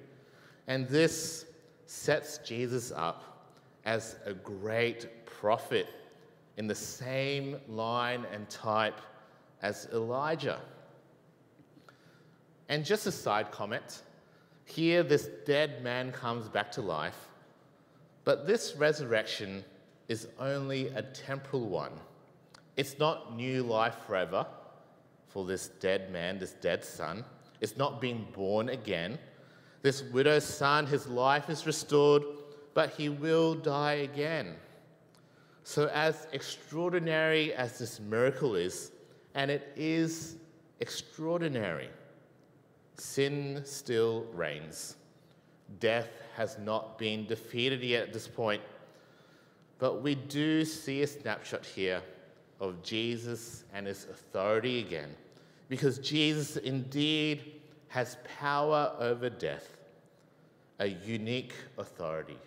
And 0.66 0.88
this 0.88 1.47
sets 1.87 2.38
Jesus 2.38 2.92
up 2.92 3.51
as 3.85 4.16
a 4.25 4.33
great 4.33 5.27
prophet 5.27 5.87
in 6.57 6.66
the 6.66 6.75
same 6.75 7.57
line 7.68 8.25
and 8.33 8.49
type 8.49 9.01
as 9.62 9.88
Elijah. 9.92 10.61
And 12.68 12.85
just 12.85 13.07
a 13.07 13.12
side 13.12 13.53
comment 13.53 14.03
here, 14.64 15.03
this 15.03 15.29
dead 15.47 15.83
man 15.83 16.11
comes 16.11 16.49
back 16.49 16.73
to 16.73 16.83
life 16.83 17.29
but 18.27 18.45
this 18.45 18.75
resurrection 18.77 19.65
is 20.09 20.27
only 20.41 20.89
a 20.89 21.03
temporal 21.03 21.69
one. 21.69 21.93
It's 22.77 22.99
not 22.99 23.37
new 23.37 23.62
life 23.62 23.95
forever 24.05 24.45
for 25.29 25.47
this 25.47 25.69
dead 25.69 26.12
man, 26.12 26.41
this 26.41 26.53
dead 26.55 26.85
son. 26.85 27.25
It's 27.61 27.77
not 27.77 28.01
being 28.01 28.27
born 28.33 28.69
again. 28.71 29.17
This 29.83 30.03
widow's 30.03 30.45
son, 30.45 30.87
his 30.87 31.07
life 31.07 31.49
is 31.49 31.67
restored, 31.67 32.25
but 32.75 32.91
he 32.91 33.09
will 33.09 33.55
die 33.55 34.09
again. 34.11 34.57
So, 35.62 35.89
as 35.95 36.27
extraordinary 36.33 37.55
as 37.55 37.79
this 37.79 38.01
miracle 38.01 38.57
is, 38.57 38.91
and 39.37 39.53
it 39.53 39.73
is 39.77 40.37
extraordinary, 40.81 41.91
sin 42.97 43.62
still 43.65 44.27
reigns. 44.35 44.97
Death 45.81 46.09
has 46.37 46.59
not 46.59 46.98
been 46.98 47.26
defeated 47.26 47.83
yet 47.83 48.05
at 48.05 48.12
this 48.12 48.29
point. 48.29 48.62
But 49.79 50.02
we 50.02 50.14
do 50.14 50.64
see 50.64 51.02
a 51.02 51.07
snapshot 51.07 51.66
here 51.66 52.02
of 52.61 52.83
Jesus 52.83 53.64
and 53.74 53.87
his 53.87 54.05
authority 54.05 54.81
again, 54.81 55.14
because 55.68 55.98
Jesus 55.98 56.57
indeed 56.57 57.61
has 57.88 58.16
power 58.38 58.94
over 58.98 59.29
death, 59.29 59.76
a 60.79 60.87
unique 60.87 61.55
authority 61.79 62.38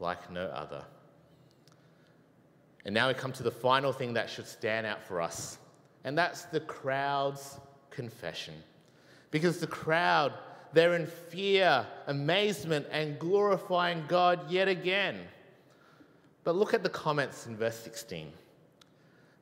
like 0.00 0.30
no 0.30 0.46
other. 0.46 0.84
And 2.84 2.94
now 2.94 3.08
we 3.08 3.14
come 3.14 3.32
to 3.32 3.42
the 3.42 3.50
final 3.50 3.92
thing 3.92 4.12
that 4.14 4.30
should 4.30 4.46
stand 4.46 4.86
out 4.86 5.02
for 5.02 5.20
us, 5.20 5.58
and 6.04 6.16
that's 6.16 6.44
the 6.44 6.60
crowd's 6.60 7.58
confession. 7.90 8.54
Because 9.30 9.58
the 9.58 9.66
crowd 9.66 10.32
they're 10.72 10.94
in 10.94 11.06
fear, 11.06 11.86
amazement, 12.06 12.86
and 12.90 13.18
glorifying 13.18 14.04
God 14.08 14.50
yet 14.50 14.68
again. 14.68 15.20
But 16.44 16.56
look 16.56 16.74
at 16.74 16.82
the 16.82 16.88
comments 16.88 17.46
in 17.46 17.56
verse 17.56 17.78
16. 17.78 18.32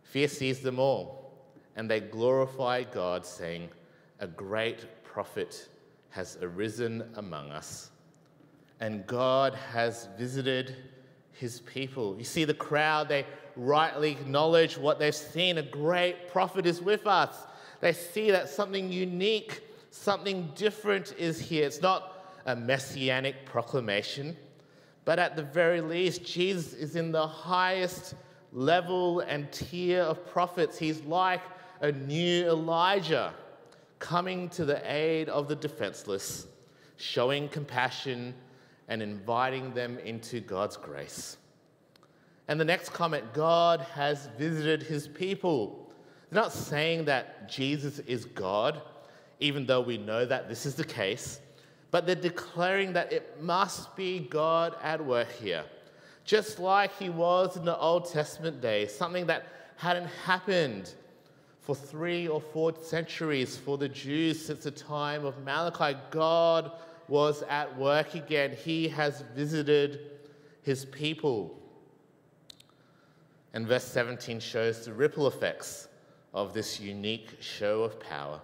Fear 0.03 0.29
seized 0.29 0.63
them 0.63 0.79
all, 0.79 1.33
and 1.75 1.91
they 1.91 2.01
glorify 2.01 2.85
God, 2.85 3.27
saying, 3.27 3.69
A 4.21 4.27
great 4.27 5.05
prophet 5.05 5.69
has 6.11 6.39
arisen 6.41 7.05
among 7.17 7.51
us, 7.51 7.91
and 8.81 9.07
God 9.07 9.55
has 9.55 10.09
visited 10.17 10.77
his 11.33 11.61
people. 11.61 12.17
You 12.17 12.25
see, 12.25 12.45
the 12.45 12.55
crowd, 12.55 13.09
they 13.09 13.27
rightly 13.57 14.13
acknowledge 14.13 14.79
what 14.79 14.99
they've 14.99 15.15
seen. 15.15 15.59
A 15.59 15.63
great 15.63 16.29
prophet 16.29 16.67
is 16.67 16.81
with 16.81 17.07
us. 17.07 17.35
They 17.81 17.93
see 17.93 18.31
that 18.31 18.49
something 18.49 18.91
unique 18.91 19.63
Something 19.97 20.53
different 20.55 21.15
is 21.19 21.41
here. 21.41 21.67
It's 21.67 21.83
not 21.83 22.39
a 22.45 22.55
messianic 22.55 23.45
proclamation, 23.45 24.37
but 25.05 25.19
at 25.19 25.35
the 25.35 25.43
very 25.43 25.81
least, 25.81 26.23
Jesus 26.23 26.75
is 26.75 26.95
in 26.95 27.11
the 27.11 27.27
highest 27.27 28.15
level 28.53 29.21
and 29.21 29.51
tier 29.51 30.03
of 30.03 30.25
prophets. 30.27 30.79
He's 30.79 31.01
like 31.03 31.41
a 31.81 31.91
new 31.91 32.47
Elijah 32.47 33.35
coming 33.99 34.49
to 34.51 34.65
the 34.65 34.81
aid 34.85 35.29
of 35.29 35.49
the 35.49 35.57
defenseless, 35.57 36.47
showing 36.99 37.49
compassion 37.49 38.33
and 38.89 39.03
inviting 39.03 39.75
them 39.75 39.99
into 39.99 40.39
God's 40.41 40.77
grace. 40.77 41.39
And 42.47 42.61
the 42.61 42.65
next 42.65 42.91
comment 42.91 43.33
God 43.33 43.81
has 43.95 44.29
visited 44.39 44.85
his 44.85 45.09
people. 45.09 45.91
They're 46.31 46.43
not 46.43 46.53
saying 46.53 47.07
that 47.07 47.49
Jesus 47.49 47.99
is 48.01 48.25
God 48.27 48.83
even 49.41 49.67
though 49.67 49.81
we 49.81 49.99
know 49.99 50.25
that 50.25 50.49
this 50.49 50.67
is 50.67 50.75
the 50.75 50.85
case, 50.85 51.41
but 51.91 52.07
they're 52.07 52.15
declaring 52.15 52.93
that 52.93 53.13
it 53.13 53.43
must 53.43 53.95
be 53.97 54.21
God 54.21 54.75
at 54.83 55.05
work 55.05 55.31
here. 55.33 55.65
Just 56.25 56.59
like 56.59 56.97
he 56.99 57.09
was 57.09 57.57
in 57.57 57.65
the 57.65 57.79
Old 57.79 58.11
Testament 58.11 58.61
days, 58.61 58.95
something 58.95 59.27
that 59.27 59.47
hadn't 59.77 60.09
happened 60.25 60.95
for 61.61 61.75
three 61.75 62.29
or 62.29 62.41
four 62.41 62.73
centuries 62.81 63.57
for 63.57 63.77
the 63.77 63.89
Jews 63.89 64.45
since 64.45 64.65
the 64.65 64.71
time 64.71 65.25
of 65.25 65.43
Malachi. 65.45 65.99
God 66.11 66.73
was 67.09 67.43
at 67.49 67.77
work 67.77 68.15
again. 68.15 68.57
He 68.57 68.89
has 68.89 69.23
visited 69.35 70.11
his 70.63 70.85
people. 70.85 71.59
And 73.53 73.67
verse 73.67 73.85
17 73.85 74.39
shows 74.41 74.85
the 74.85 74.93
ripple 74.93 75.27
effects 75.27 75.89
of 76.35 76.53
this 76.53 76.79
unique 76.79 77.37
show 77.41 77.83
of 77.83 77.99
power. 77.99 78.41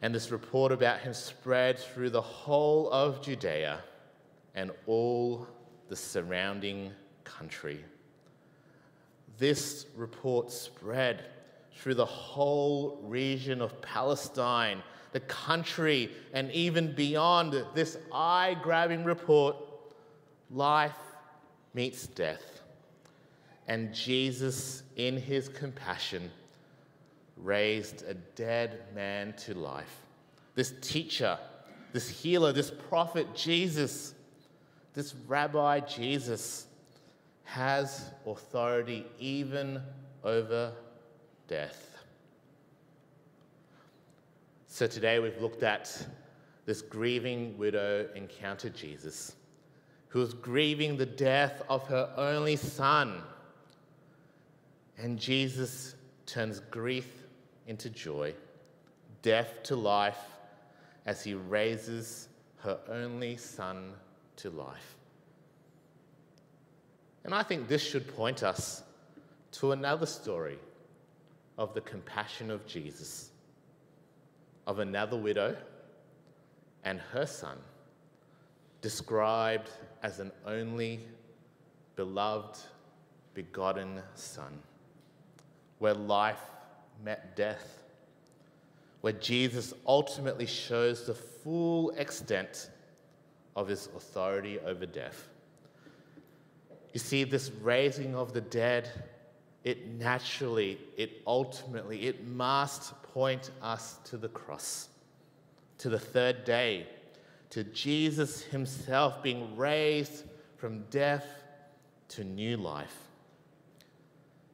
And 0.00 0.14
this 0.14 0.30
report 0.30 0.70
about 0.72 1.00
him 1.00 1.12
spread 1.12 1.78
through 1.78 2.10
the 2.10 2.20
whole 2.20 2.90
of 2.90 3.20
Judea 3.22 3.80
and 4.54 4.70
all 4.86 5.46
the 5.88 5.96
surrounding 5.96 6.92
country. 7.24 7.84
this 9.38 9.86
report 9.96 10.50
spread 10.50 11.24
through 11.76 11.94
the 11.94 12.04
whole 12.04 13.00
region 13.04 13.62
of 13.62 13.80
Palestine, 13.80 14.82
the 15.12 15.20
country, 15.20 16.10
and 16.32 16.50
even 16.50 16.92
beyond. 16.94 17.64
This 17.74 17.96
eye 18.12 18.56
grabbing 18.62 19.04
report 19.04 19.56
life 20.50 20.96
meets 21.74 22.06
death. 22.08 22.62
And 23.68 23.94
Jesus, 23.94 24.82
in 24.96 25.16
his 25.16 25.48
compassion, 25.48 26.30
raised 27.42 28.04
a 28.08 28.14
dead 28.14 28.80
man 28.94 29.32
to 29.34 29.54
life. 29.54 30.02
This 30.54 30.74
teacher, 30.80 31.38
this 31.92 32.08
healer, 32.08 32.52
this 32.52 32.70
prophet, 32.70 33.34
Jesus, 33.34 34.14
this 34.94 35.14
rabbi, 35.26 35.80
Jesus, 35.80 36.66
has 37.44 38.10
authority 38.26 39.06
even 39.18 39.80
over 40.24 40.72
death. 41.46 41.96
So 44.66 44.86
today 44.86 45.18
we've 45.18 45.40
looked 45.40 45.62
at 45.62 46.06
this 46.66 46.82
grieving 46.82 47.56
widow 47.56 48.06
encountered 48.14 48.74
Jesus, 48.74 49.34
who 50.08 50.18
was 50.18 50.34
grieving 50.34 50.96
the 50.96 51.06
death 51.06 51.62
of 51.68 51.86
her 51.86 52.12
only 52.16 52.56
son. 52.56 53.22
And 54.98 55.18
Jesus 55.18 55.94
turns 56.26 56.60
grief 56.60 57.17
into 57.68 57.88
joy, 57.90 58.34
death 59.22 59.62
to 59.62 59.76
life, 59.76 60.18
as 61.06 61.22
he 61.22 61.34
raises 61.34 62.28
her 62.56 62.80
only 62.88 63.36
son 63.36 63.92
to 64.36 64.50
life. 64.50 64.96
And 67.24 67.34
I 67.34 67.42
think 67.42 67.68
this 67.68 67.82
should 67.82 68.16
point 68.16 68.42
us 68.42 68.82
to 69.52 69.72
another 69.72 70.06
story 70.06 70.58
of 71.58 71.74
the 71.74 71.80
compassion 71.82 72.50
of 72.50 72.66
Jesus, 72.66 73.30
of 74.66 74.78
another 74.78 75.16
widow 75.16 75.56
and 76.84 77.00
her 77.12 77.26
son, 77.26 77.58
described 78.80 79.68
as 80.02 80.20
an 80.20 80.32
only 80.46 81.00
beloved, 81.96 82.58
begotten 83.34 84.00
son, 84.14 84.58
where 85.80 85.94
life 85.94 86.40
met 87.04 87.36
death, 87.36 87.82
where 89.00 89.12
Jesus 89.12 89.74
ultimately 89.86 90.46
shows 90.46 91.06
the 91.06 91.14
full 91.14 91.90
extent 91.90 92.70
of 93.56 93.68
his 93.68 93.86
authority 93.96 94.58
over 94.60 94.86
death. 94.86 95.28
You 96.92 97.00
see, 97.00 97.24
this 97.24 97.50
raising 97.62 98.14
of 98.14 98.32
the 98.32 98.40
dead 98.40 98.90
it 99.64 99.86
naturally, 99.86 100.78
it 100.96 101.20
ultimately, 101.26 102.06
it 102.06 102.26
must 102.26 102.94
point 103.02 103.50
us 103.60 103.98
to 104.04 104.16
the 104.16 104.28
cross, 104.28 104.88
to 105.78 105.88
the 105.88 105.98
third 105.98 106.44
day, 106.44 106.86
to 107.50 107.64
Jesus 107.64 108.42
himself 108.42 109.22
being 109.22 109.56
raised 109.56 110.24
from 110.56 110.84
death 110.90 111.26
to 112.08 112.24
new 112.24 112.56
life. 112.56 113.07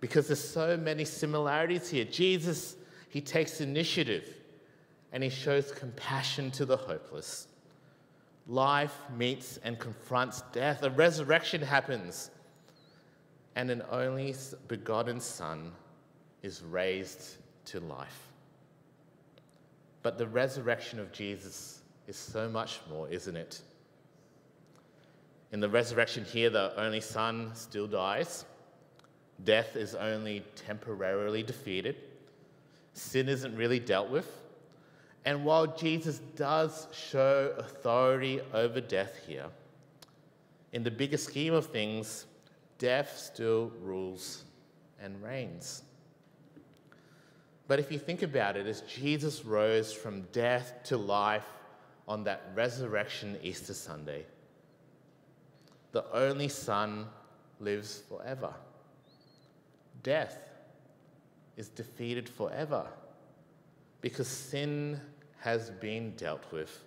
Because 0.05 0.27
there's 0.27 0.47
so 0.47 0.77
many 0.77 1.07
similarities 1.07 1.89
here. 1.89 2.05
Jesus, 2.05 2.77
he 3.09 3.23
takes 3.23 3.63
initiative 3.63 4.29
and 5.15 5.23
he 5.23 5.31
shows 5.31 5.73
compassion 5.73 6.51
to 6.51 6.67
the 6.67 6.77
hopeless. 6.77 7.49
Life 8.47 8.95
meets 9.17 9.59
and 9.65 9.79
confronts 9.79 10.43
death. 10.53 10.83
A 10.83 10.91
resurrection 10.91 11.63
happens 11.63 12.31
and 13.57 13.71
an 13.71 13.83
only 13.91 14.35
begotten 14.69 15.21
Son 15.21 15.73
is 16.43 16.61
raised 16.61 17.37
to 17.65 17.81
life. 17.81 18.29
But 20.03 20.19
the 20.19 20.27
resurrection 20.27 21.01
of 21.01 21.13
Jesus 21.13 21.81
is 22.07 22.17
so 22.17 22.47
much 22.47 22.79
more, 22.91 23.09
isn't 23.09 23.37
it? 23.39 23.63
In 25.51 25.61
the 25.61 25.69
resurrection 25.71 26.27
here, 26.27 26.51
the 26.51 26.79
only 26.79 27.01
Son 27.01 27.53
still 27.55 27.87
dies. 27.87 28.45
Death 29.43 29.77
is 29.77 29.95
only 29.95 30.45
temporarily 30.55 31.43
defeated. 31.43 31.97
Sin 32.93 33.29
isn't 33.29 33.57
really 33.57 33.81
dealt 33.81 34.09
with. 34.09 34.29
And 35.25 35.45
while 35.45 35.67
Jesus 35.67 36.21
does 36.37 36.87
show 36.93 37.55
authority 37.59 38.41
over 38.53 38.81
death 38.81 39.15
here, 39.27 39.47
in 40.73 40.83
the 40.83 40.91
bigger 40.91 41.17
scheme 41.17 41.55
of 41.55 41.67
things, 41.67 42.27
death 42.79 43.19
still 43.19 43.73
rules 43.81 44.45
and 45.01 45.23
reigns. 45.23 45.83
But 47.67 47.79
if 47.79 47.91
you 47.91 47.99
think 47.99 48.23
about 48.23 48.57
it, 48.57 48.67
as 48.67 48.83
Jesus 48.83 49.45
rose 49.45 49.93
from 49.93 50.23
death 50.33 50.75
to 50.85 50.97
life 50.97 51.47
on 52.07 52.25
that 52.25 52.43
resurrection 52.55 53.39
Easter 53.43 53.73
Sunday, 53.73 54.27
the 55.93 56.05
only 56.13 56.49
Son 56.49 57.07
lives 57.61 58.03
forever. 58.09 58.53
Death 60.05 60.39
is 61.57 61.69
defeated 61.69 62.29
forever 62.29 62.87
because 64.01 64.29
sin 64.29 65.01
has 65.41 65.71
been 65.71 66.13
dealt 66.17 66.45
with 66.53 66.85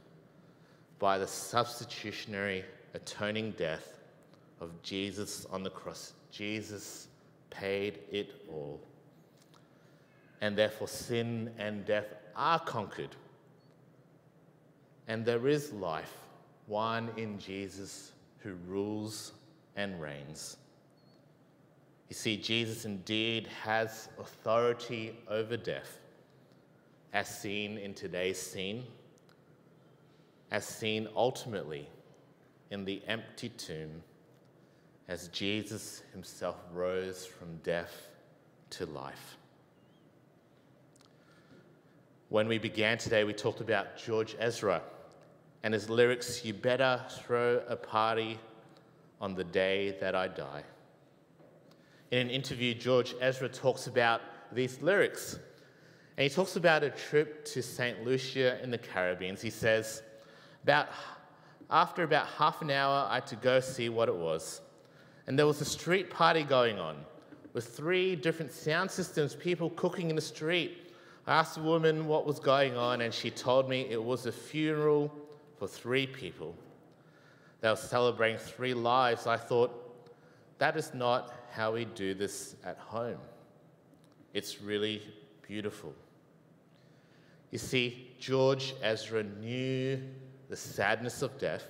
by 0.99 1.17
the 1.17 1.27
substitutionary 1.27 2.63
atoning 2.93 3.51
death 3.57 3.99
of 4.61 4.81
Jesus 4.83 5.45
on 5.51 5.63
the 5.63 5.69
cross. 5.69 6.13
Jesus 6.31 7.07
paid 7.49 7.99
it 8.11 8.29
all. 8.51 8.79
And 10.41 10.55
therefore, 10.55 10.87
sin 10.87 11.51
and 11.57 11.85
death 11.85 12.13
are 12.35 12.59
conquered. 12.59 13.15
And 15.07 15.25
there 15.25 15.47
is 15.47 15.73
life, 15.73 16.13
one 16.67 17.09
in 17.17 17.39
Jesus 17.39 18.11
who 18.39 18.53
rules 18.67 19.31
and 19.75 19.99
reigns. 19.99 20.57
You 22.09 22.15
see, 22.15 22.37
Jesus 22.37 22.85
indeed 22.85 23.47
has 23.63 24.09
authority 24.17 25.17
over 25.29 25.57
death, 25.57 25.97
as 27.13 27.27
seen 27.27 27.77
in 27.77 27.93
today's 27.93 28.41
scene, 28.41 28.85
as 30.51 30.65
seen 30.65 31.07
ultimately 31.15 31.89
in 32.71 32.85
the 32.85 33.01
empty 33.07 33.49
tomb 33.49 34.01
as 35.09 35.29
Jesus 35.29 36.03
himself 36.11 36.57
rose 36.73 37.25
from 37.25 37.57
death 37.57 38.09
to 38.71 38.85
life. 38.85 39.37
When 42.29 42.47
we 42.47 42.57
began 42.57 42.97
today, 42.97 43.23
we 43.23 43.33
talked 43.33 43.61
about 43.61 43.97
George 43.97 44.35
Ezra 44.37 44.81
and 45.63 45.73
his 45.73 45.89
lyrics, 45.89 46.43
You 46.43 46.53
better 46.53 47.01
throw 47.09 47.61
a 47.67 47.75
party 47.75 48.37
on 49.21 49.33
the 49.33 49.45
day 49.45 49.97
that 50.01 50.13
I 50.13 50.27
die. 50.27 50.63
In 52.11 52.19
an 52.19 52.29
interview, 52.29 52.73
George 52.73 53.15
Ezra 53.19 53.49
talks 53.49 53.87
about 53.87 54.21
these 54.51 54.81
lyrics. 54.81 55.39
And 56.17 56.23
he 56.23 56.29
talks 56.29 56.55
about 56.55 56.83
a 56.83 56.89
trip 56.89 57.45
to 57.45 57.61
St. 57.61 58.03
Lucia 58.05 58.61
in 58.63 58.71
the 58.71 58.77
Caribbean. 58.77 59.35
He 59.35 59.49
says, 59.49 60.01
about, 60.63 60.87
After 61.69 62.03
about 62.03 62.27
half 62.27 62.61
an 62.61 62.71
hour, 62.71 63.07
I 63.09 63.15
had 63.15 63.27
to 63.27 63.35
go 63.35 63.59
see 63.59 63.89
what 63.89 64.09
it 64.09 64.15
was 64.15 64.61
and 65.27 65.37
there 65.37 65.45
was 65.45 65.59
a 65.61 65.65
street 65.65 66.09
party 66.09 66.43
going 66.43 66.79
on 66.79 66.95
with 67.53 67.67
three 67.67 68.15
different 68.15 68.51
sound 68.51 68.89
systems, 68.89 69.35
people 69.35 69.69
cooking 69.71 70.09
in 70.09 70.15
the 70.15 70.21
street. 70.21 70.93
I 71.27 71.39
asked 71.39 71.55
the 71.55 71.61
woman 71.61 72.07
what 72.07 72.25
was 72.25 72.39
going 72.39 72.77
on, 72.77 73.01
and 73.01 73.13
she 73.13 73.29
told 73.29 73.67
me 73.67 73.87
it 73.89 74.01
was 74.01 74.25
a 74.25 74.31
funeral 74.31 75.13
for 75.57 75.67
three 75.67 76.07
people. 76.07 76.55
They 77.59 77.69
were 77.69 77.75
celebrating 77.75 78.37
three 78.37 78.73
lives. 78.73 79.27
I 79.27 79.35
thought, 79.35 79.86
that 80.57 80.75
is 80.77 80.93
not 80.93 81.33
how 81.51 81.73
we 81.73 81.85
do 81.85 82.13
this 82.13 82.55
at 82.65 82.77
home. 82.77 83.19
It's 84.33 84.61
really 84.61 85.01
beautiful. 85.47 85.93
You 87.51 87.57
see, 87.57 88.11
George 88.19 88.75
Ezra 88.81 89.23
knew 89.23 90.01
the 90.49 90.55
sadness 90.55 91.21
of 91.21 91.37
death 91.37 91.67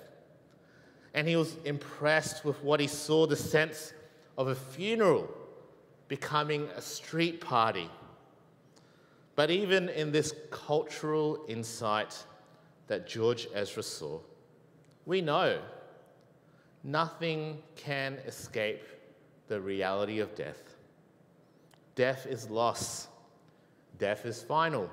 and 1.13 1.27
he 1.27 1.35
was 1.35 1.57
impressed 1.65 2.45
with 2.45 2.63
what 2.63 2.79
he 2.79 2.85
saw 2.85 3.25
the 3.25 3.35
sense 3.35 3.91
of 4.37 4.49
a 4.49 4.55
funeral 4.55 5.27
becoming 6.07 6.67
a 6.75 6.81
street 6.81 7.41
party. 7.41 7.89
But 9.35 9.49
even 9.49 9.89
in 9.89 10.11
this 10.11 10.33
cultural 10.51 11.43
insight 11.47 12.15
that 12.85 13.07
George 13.07 13.47
Ezra 13.53 13.81
saw, 13.81 14.19
we 15.07 15.21
know 15.21 15.59
nothing 16.87 17.61
can 17.75 18.13
escape 18.25 18.81
the 19.49 19.59
reality 19.59 20.19
of 20.19 20.33
death. 20.35 20.75
Death 21.95 22.25
is 22.25 22.49
loss, 22.49 23.07
death 23.99 24.25
is 24.25 24.41
final. 24.41 24.89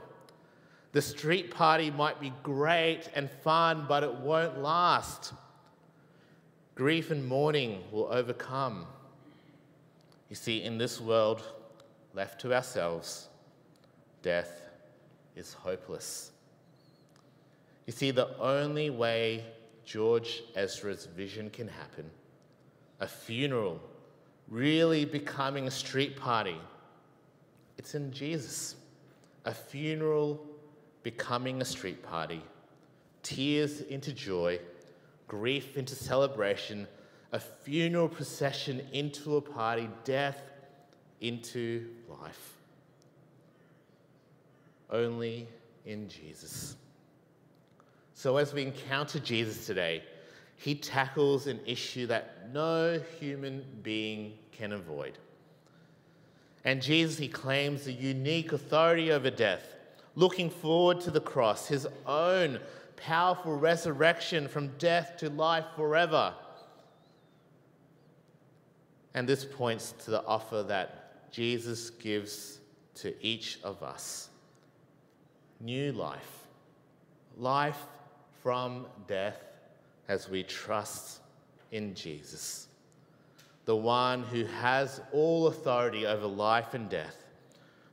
The 0.92 1.00
street 1.00 1.54
party 1.54 1.90
might 1.90 2.20
be 2.20 2.32
great 2.42 3.08
and 3.14 3.30
fun, 3.30 3.86
but 3.88 4.02
it 4.02 4.14
won't 4.14 4.60
last. 4.60 5.32
Grief 6.74 7.10
and 7.10 7.26
mourning 7.26 7.82
will 7.92 8.08
overcome. 8.10 8.86
You 10.28 10.36
see, 10.36 10.62
in 10.62 10.78
this 10.78 11.00
world, 11.00 11.42
left 12.12 12.40
to 12.40 12.54
ourselves, 12.54 13.28
death 14.22 14.62
is 15.36 15.52
hopeless. 15.52 16.32
You 17.86 17.92
see, 17.92 18.10
the 18.10 18.36
only 18.38 18.90
way 18.90 19.44
George 19.84 20.42
Ezra's 20.54 21.06
vision 21.06 21.50
can 21.50 21.68
happen, 21.68 22.10
a 23.00 23.06
funeral 23.06 23.80
really 24.48 25.04
becoming 25.04 25.66
a 25.66 25.70
street 25.70 26.16
party, 26.16 26.56
it's 27.78 27.94
in 27.94 28.12
Jesus. 28.12 28.76
A 29.44 29.52
funeral 29.52 30.40
becoming 31.02 31.60
a 31.60 31.64
street 31.66 32.02
party, 32.02 32.42
tears 33.22 33.82
into 33.82 34.10
joy, 34.10 34.58
grief 35.28 35.76
into 35.76 35.94
celebration, 35.94 36.86
a 37.32 37.38
funeral 37.38 38.08
procession 38.08 38.80
into 38.92 39.36
a 39.36 39.40
party, 39.40 39.90
death 40.04 40.40
into 41.20 41.86
life. 42.08 42.54
Only 44.88 45.46
in 45.84 46.08
Jesus. 46.08 46.76
So, 48.24 48.38
as 48.38 48.54
we 48.54 48.62
encounter 48.62 49.18
Jesus 49.18 49.66
today, 49.66 50.02
he 50.56 50.74
tackles 50.74 51.46
an 51.46 51.60
issue 51.66 52.06
that 52.06 52.50
no 52.54 52.98
human 53.20 53.62
being 53.82 54.38
can 54.50 54.72
avoid. 54.72 55.18
And 56.64 56.80
Jesus, 56.80 57.18
he 57.18 57.28
claims 57.28 57.86
a 57.86 57.92
unique 57.92 58.54
authority 58.54 59.12
over 59.12 59.28
death, 59.28 59.74
looking 60.14 60.48
forward 60.48 61.02
to 61.02 61.10
the 61.10 61.20
cross, 61.20 61.68
his 61.68 61.86
own 62.06 62.60
powerful 62.96 63.58
resurrection 63.58 64.48
from 64.48 64.68
death 64.78 65.18
to 65.18 65.28
life 65.28 65.66
forever. 65.76 66.32
And 69.12 69.28
this 69.28 69.44
points 69.44 69.92
to 70.04 70.10
the 70.10 70.24
offer 70.24 70.62
that 70.62 71.30
Jesus 71.30 71.90
gives 71.90 72.60
to 72.94 73.14
each 73.22 73.58
of 73.62 73.82
us 73.82 74.30
new 75.60 75.92
life, 75.92 76.46
life 77.36 77.76
from 78.44 78.86
death 79.06 79.40
as 80.06 80.28
we 80.28 80.42
trust 80.42 81.20
in 81.72 81.94
Jesus, 81.94 82.68
the 83.64 83.74
one 83.74 84.22
who 84.22 84.44
has 84.44 85.00
all 85.12 85.46
authority 85.46 86.04
over 86.04 86.26
life 86.26 86.74
and 86.74 86.90
death, 86.90 87.24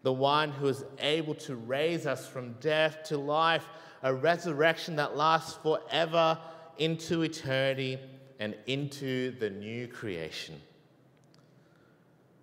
the 0.03 0.11
one 0.11 0.51
who 0.51 0.67
is 0.67 0.83
able 0.99 1.33
to 1.35 1.55
raise 1.55 2.05
us 2.05 2.27
from 2.27 2.51
death 2.59 3.01
to 3.05 3.17
life, 3.17 3.65
a 4.03 4.13
resurrection 4.13 4.97
that 4.97 5.15
lasts 5.15 5.57
forever 5.63 6.37
into 6.77 7.21
eternity 7.21 7.97
and 8.41 8.53
into 8.67 9.31
the 9.39 9.49
new 9.49 9.87
creation. 9.87 10.59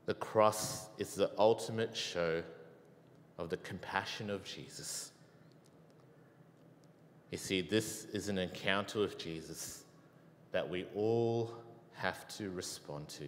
The 0.07 0.15
cross 0.15 0.87
is 0.97 1.15
the 1.15 1.31
ultimate 1.37 1.95
show 1.95 2.43
of 3.37 3.51
the 3.51 3.59
compassion 3.59 4.31
of 4.31 4.45
Jesus. 4.45 5.13
You 7.31 7.39
see, 7.39 7.61
this 7.61 8.07
is 8.13 8.29
an 8.29 8.39
encounter 8.39 9.01
with 9.01 9.19
Jesus 9.19 9.85
that 10.53 10.69
we 10.69 10.87
all 10.95 11.53
have 11.95 12.27
to 12.37 12.51
respond 12.51 13.09
to. 13.09 13.27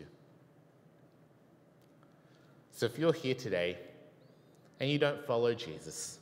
So 2.72 2.86
if 2.86 2.98
you're 2.98 3.12
here 3.12 3.34
today 3.34 3.76
and 4.78 4.88
you 4.88 4.98
don't 4.98 5.24
follow 5.26 5.52
Jesus, 5.52 6.18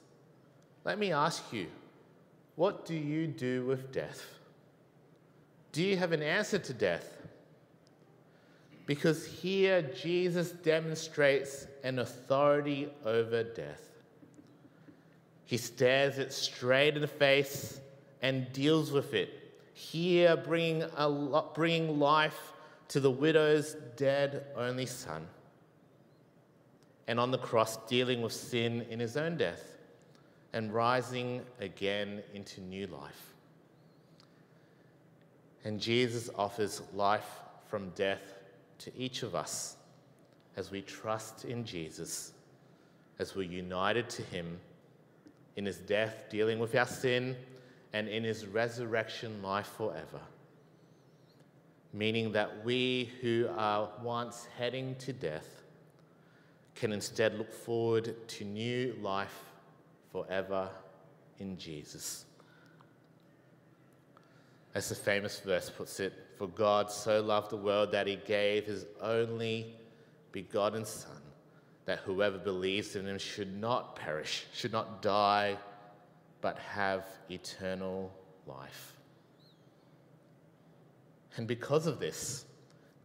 let 0.84 0.98
me 0.98 1.12
ask 1.12 1.52
you, 1.52 1.68
what 2.56 2.84
do 2.84 2.94
you 2.94 3.28
do 3.28 3.64
with 3.66 3.92
death? 3.92 4.24
Do 5.70 5.84
you 5.84 5.96
have 5.96 6.10
an 6.10 6.22
answer 6.22 6.58
to 6.58 6.72
death? 6.72 7.18
Because 8.86 9.26
here 9.26 9.82
Jesus 9.82 10.50
demonstrates 10.50 11.66
an 11.84 12.00
authority 12.00 12.88
over 13.04 13.44
death. 13.44 13.88
He 15.48 15.56
stares 15.56 16.18
it 16.18 16.30
straight 16.30 16.94
in 16.94 17.00
the 17.00 17.08
face 17.08 17.80
and 18.20 18.52
deals 18.52 18.92
with 18.92 19.14
it. 19.14 19.30
Here, 19.72 20.37
bringing, 20.37 20.82
a, 20.94 21.42
bringing 21.54 21.98
life 21.98 22.52
to 22.88 23.00
the 23.00 23.11
widow's 23.11 23.74
dead 23.96 24.44
only 24.54 24.84
son. 24.84 25.26
And 27.06 27.18
on 27.18 27.30
the 27.30 27.38
cross, 27.38 27.78
dealing 27.87 28.20
with 28.20 28.34
sin 28.34 28.84
in 28.90 29.00
his 29.00 29.16
own 29.16 29.38
death 29.38 29.78
and 30.52 30.70
rising 30.70 31.40
again 31.62 32.22
into 32.34 32.61
new 32.61 32.87
life. 32.87 33.32
And 35.64 35.80
Jesus 35.80 36.28
offers 36.34 36.82
life 36.92 37.40
from 37.68 37.88
death 37.94 38.34
to 38.80 38.92
each 38.94 39.22
of 39.22 39.34
us 39.34 39.76
as 40.58 40.70
we 40.70 40.82
trust 40.82 41.46
in 41.46 41.64
Jesus, 41.64 42.32
as 43.18 43.34
we're 43.34 43.50
united 43.50 44.11
to 44.11 44.22
Him 44.24 44.61
in 45.59 45.66
His 45.66 45.79
death, 45.79 46.27
dealing 46.31 46.61
with 46.61 46.77
our 46.77 46.87
sin, 46.87 47.37
and 47.92 48.07
in 48.07 48.23
His 48.23 48.47
resurrection 48.47 49.42
life 49.42 49.66
forever. 49.77 50.21
Meaning 51.92 52.31
that 52.33 52.64
we 52.64 53.11
who 53.21 53.49
are 53.57 53.90
once 54.01 54.47
heading 54.57 54.94
to 55.01 55.12
death 55.12 55.62
can 56.77 56.92
instead 56.92 57.37
look 57.37 57.53
forward 57.53 58.14
to 58.29 58.44
new 58.44 58.97
life 59.03 59.37
forever 60.12 60.68
in 61.40 61.59
Jesus. 61.59 62.25
As 64.77 64.88
the 64.88 64.94
famous 64.94 65.40
verse 65.40 65.71
puts 65.71 65.99
it, 65.99 66.12
for 66.37 66.47
God 66.47 66.88
so 66.88 67.21
loved 67.21 67.51
the 67.51 67.57
world 67.57 67.90
that 67.90 68.07
he 68.07 68.14
gave 68.14 68.66
his 68.66 68.87
only 69.03 69.75
begotten 70.31 70.85
Son, 70.85 71.17
that 71.88 72.01
whoever 72.01 72.37
believes 72.37 72.96
in 72.96 73.07
him 73.07 73.16
should 73.16 73.59
not 73.59 73.96
perish, 73.96 74.44
should 74.53 74.72
not 74.72 75.01
die, 75.01 75.57
but 76.42 76.59
have 76.59 77.07
eternal 77.31 78.12
life. 78.46 78.92
And 81.37 81.46
because 81.46 81.87
of 81.87 81.98
this, 81.98 82.44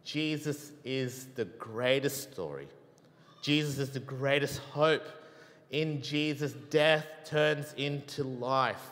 Jesus 0.04 0.70
is 0.84 1.28
the 1.34 1.46
greatest 1.46 2.30
story. 2.30 2.68
Jesus 3.40 3.78
is 3.78 3.88
the 3.88 4.00
greatest 4.00 4.58
hope. 4.58 5.06
In 5.70 6.02
Jesus, 6.02 6.52
death 6.68 7.06
turns 7.24 7.72
into 7.78 8.22
life. 8.22 8.90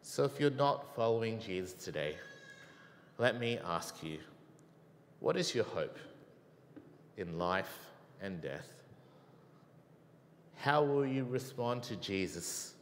So 0.00 0.24
if 0.24 0.40
you're 0.40 0.48
not 0.48 0.96
following 0.96 1.40
Jesus 1.40 1.74
today, 1.74 2.16
let 3.18 3.38
me 3.38 3.58
ask 3.62 4.02
you 4.02 4.18
what 5.20 5.36
is 5.36 5.54
your 5.54 5.64
hope 5.64 5.98
in 7.22 7.38
life 7.38 7.78
and 8.20 8.42
death? 8.42 8.68
How 10.56 10.84
will 10.84 11.06
you 11.06 11.24
respond 11.24 11.82
to 11.84 11.96
Jesus 11.96 12.74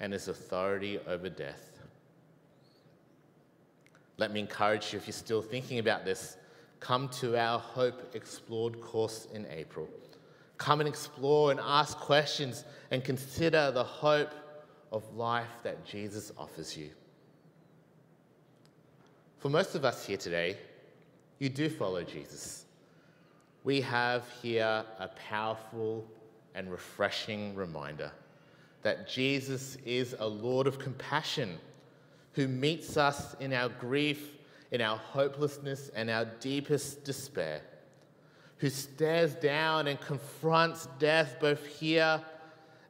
and 0.00 0.12
his 0.12 0.28
authority 0.28 0.98
over 1.08 1.30
death? 1.30 1.70
Let 4.16 4.32
me 4.32 4.40
encourage 4.40 4.92
you, 4.92 4.98
if 4.98 5.06
you're 5.06 5.12
still 5.12 5.42
thinking 5.42 5.78
about 5.78 6.04
this, 6.04 6.36
come 6.78 7.08
to 7.20 7.36
our 7.36 7.58
Hope 7.58 8.14
Explored 8.14 8.80
course 8.80 9.26
in 9.32 9.46
April. 9.50 9.88
Come 10.58 10.80
and 10.80 10.88
explore 10.88 11.50
and 11.50 11.58
ask 11.60 11.98
questions 11.98 12.64
and 12.90 13.02
consider 13.02 13.72
the 13.72 13.82
hope 13.82 14.32
of 14.92 15.16
life 15.16 15.50
that 15.64 15.84
Jesus 15.84 16.30
offers 16.38 16.76
you. 16.76 16.90
For 19.38 19.48
most 19.48 19.74
of 19.74 19.84
us 19.84 20.06
here 20.06 20.16
today, 20.16 20.56
you 21.40 21.48
do 21.48 21.68
follow 21.68 22.04
Jesus. 22.04 22.63
We 23.64 23.80
have 23.80 24.24
here 24.42 24.84
a 24.98 25.08
powerful 25.08 26.06
and 26.54 26.70
refreshing 26.70 27.54
reminder 27.54 28.12
that 28.82 29.08
Jesus 29.08 29.76
is 29.86 30.14
a 30.18 30.26
Lord 30.26 30.66
of 30.66 30.78
compassion 30.78 31.58
who 32.32 32.46
meets 32.46 32.98
us 32.98 33.34
in 33.40 33.54
our 33.54 33.70
grief, 33.70 34.36
in 34.70 34.82
our 34.82 34.98
hopelessness, 34.98 35.90
and 35.96 36.10
our 36.10 36.26
deepest 36.40 37.04
despair, 37.04 37.62
who 38.58 38.68
stares 38.68 39.34
down 39.34 39.86
and 39.86 39.98
confronts 39.98 40.86
death 40.98 41.36
both 41.40 41.64
here 41.64 42.20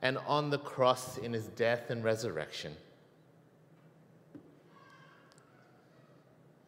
and 0.03 0.19
on 0.27 0.51
the 0.51 0.59
cross 0.59 1.19
in 1.19 1.33
his 1.33 1.47
death 1.49 1.91
and 1.91 2.03
resurrection. 2.03 2.75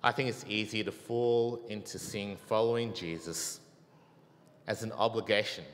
I 0.01 0.13
think 0.13 0.29
it's 0.29 0.45
easy 0.49 0.85
to 0.85 0.93
fall 0.93 1.61
into 1.69 1.99
seeing 1.99 2.37
following 2.37 2.95
Jesus 2.95 3.59
as 4.67 4.83
an 4.83 4.93
obligation, 4.93 5.65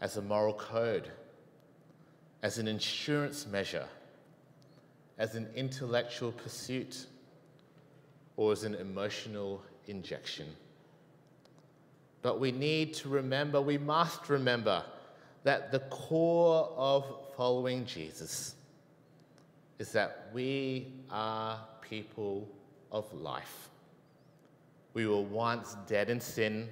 as 0.00 0.16
a 0.16 0.22
moral 0.22 0.54
code, 0.54 1.10
as 2.42 2.58
an 2.58 2.68
insurance 2.68 3.46
measure, 3.46 3.86
as 5.18 5.34
an 5.34 5.48
intellectual 5.54 6.32
pursuit, 6.32 7.06
or 8.36 8.52
as 8.52 8.64
an 8.64 8.74
emotional 8.74 9.62
injection. 9.86 10.46
But 12.22 12.38
we 12.38 12.52
need 12.52 12.94
to 12.94 13.08
remember, 13.08 13.60
we 13.60 13.78
must 13.78 14.28
remember, 14.28 14.84
that 15.44 15.70
the 15.72 15.80
core 15.90 16.70
of 16.76 17.04
following 17.36 17.86
Jesus 17.86 18.54
is 19.78 19.92
that 19.92 20.28
we 20.32 20.92
are 21.10 21.60
people 21.80 22.48
of 22.90 23.12
life. 23.14 23.68
We 24.92 25.06
were 25.06 25.20
once 25.20 25.76
dead 25.86 26.10
in 26.10 26.20
sin, 26.20 26.68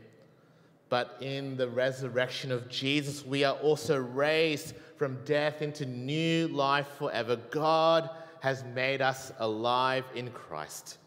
but 0.89 1.17
in 1.21 1.57
the 1.57 1.69
resurrection 1.69 2.53
of 2.53 2.69
Jesus, 2.69 3.25
we 3.25 3.45
are 3.45 3.57
also 3.57 3.99
raised 3.99 4.75
from 4.97 5.19
death 5.25 5.63
into 5.63 5.87
new 5.87 6.49
life 6.49 6.89
forever. 6.99 7.37
God 7.51 8.11
has 8.41 8.65
made 8.75 9.01
us 9.01 9.33
alive 9.39 10.05
in 10.15 10.31
Christ. 10.31 10.99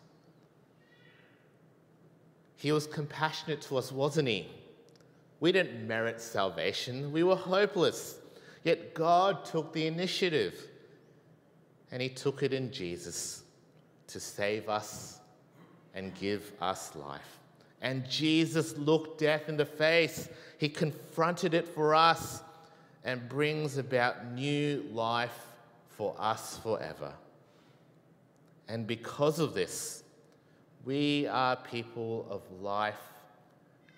He 2.56 2.72
was 2.72 2.88
compassionate 2.88 3.62
to 3.64 3.78
us, 3.78 3.92
wasn't 3.92 4.28
he? 4.28 4.50
We 5.40 5.52
didn't 5.52 5.88
merit 5.88 6.20
salvation, 6.20 7.12
we 7.12 7.24
were 7.24 7.36
hopeless. 7.36 8.20
Yet 8.64 8.94
God 8.94 9.46
took 9.46 9.72
the 9.72 9.88
initiative 9.88 10.68
and 11.92 12.02
He 12.02 12.10
took 12.10 12.44
it 12.44 12.54
in 12.54 12.72
Jesus 12.72 13.44
to 14.08 14.20
save 14.20 14.68
us 14.68 15.20
and 15.94 16.14
give 16.16 16.52
us 16.60 16.96
life. 16.96 17.40
And 17.82 18.10
Jesus 18.10 18.78
looked 18.78 19.20
death 19.20 19.50
in 19.50 19.58
the 19.58 19.66
face, 19.66 20.30
He 20.58 20.70
confronted 20.70 21.54
it 21.54 21.68
for 21.68 21.94
us 21.94 22.42
and 23.04 23.28
brings 23.30 23.78
about 23.78 24.32
new 24.34 24.86
life 24.92 25.48
for 25.90 26.16
us 26.20 26.58
forever. 26.58 27.14
And 28.68 28.86
because 28.86 29.40
of 29.40 29.54
this, 29.54 30.04
we 30.84 31.28
are 31.28 31.56
people 31.56 32.28
of 32.30 32.42
life 32.62 32.96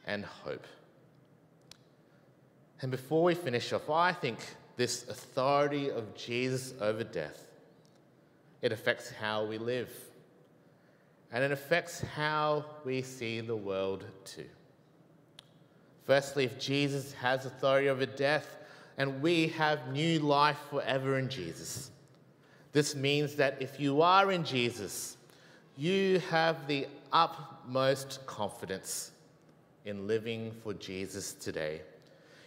and 0.05 0.25
hope. 0.25 0.65
And 2.81 2.91
before 2.91 3.23
we 3.23 3.35
finish 3.35 3.73
off, 3.73 3.89
I 3.89 4.13
think 4.13 4.39
this 4.77 5.07
authority 5.09 5.91
of 5.91 6.15
Jesus 6.15 6.73
over 6.79 7.03
death, 7.03 7.47
it 8.61 8.71
affects 8.71 9.11
how 9.11 9.45
we 9.45 9.57
live. 9.57 9.89
And 11.31 11.43
it 11.43 11.51
affects 11.51 12.01
how 12.01 12.65
we 12.85 13.01
see 13.01 13.39
the 13.41 13.55
world 13.55 14.05
too. 14.25 14.45
Firstly, 16.05 16.45
if 16.45 16.57
Jesus 16.57 17.13
has 17.13 17.45
authority 17.45 17.87
over 17.87 18.05
death 18.05 18.57
and 18.97 19.21
we 19.21 19.49
have 19.49 19.91
new 19.91 20.19
life 20.19 20.57
forever 20.71 21.19
in 21.19 21.29
Jesus, 21.29 21.91
this 22.71 22.95
means 22.95 23.35
that 23.35 23.61
if 23.61 23.79
you 23.79 24.01
are 24.01 24.31
in 24.31 24.43
Jesus, 24.43 25.17
you 25.77 26.19
have 26.31 26.67
the 26.67 26.87
utmost 27.13 28.25
confidence 28.25 29.11
in 29.85 30.07
living 30.07 30.51
for 30.63 30.73
Jesus 30.73 31.33
today. 31.33 31.81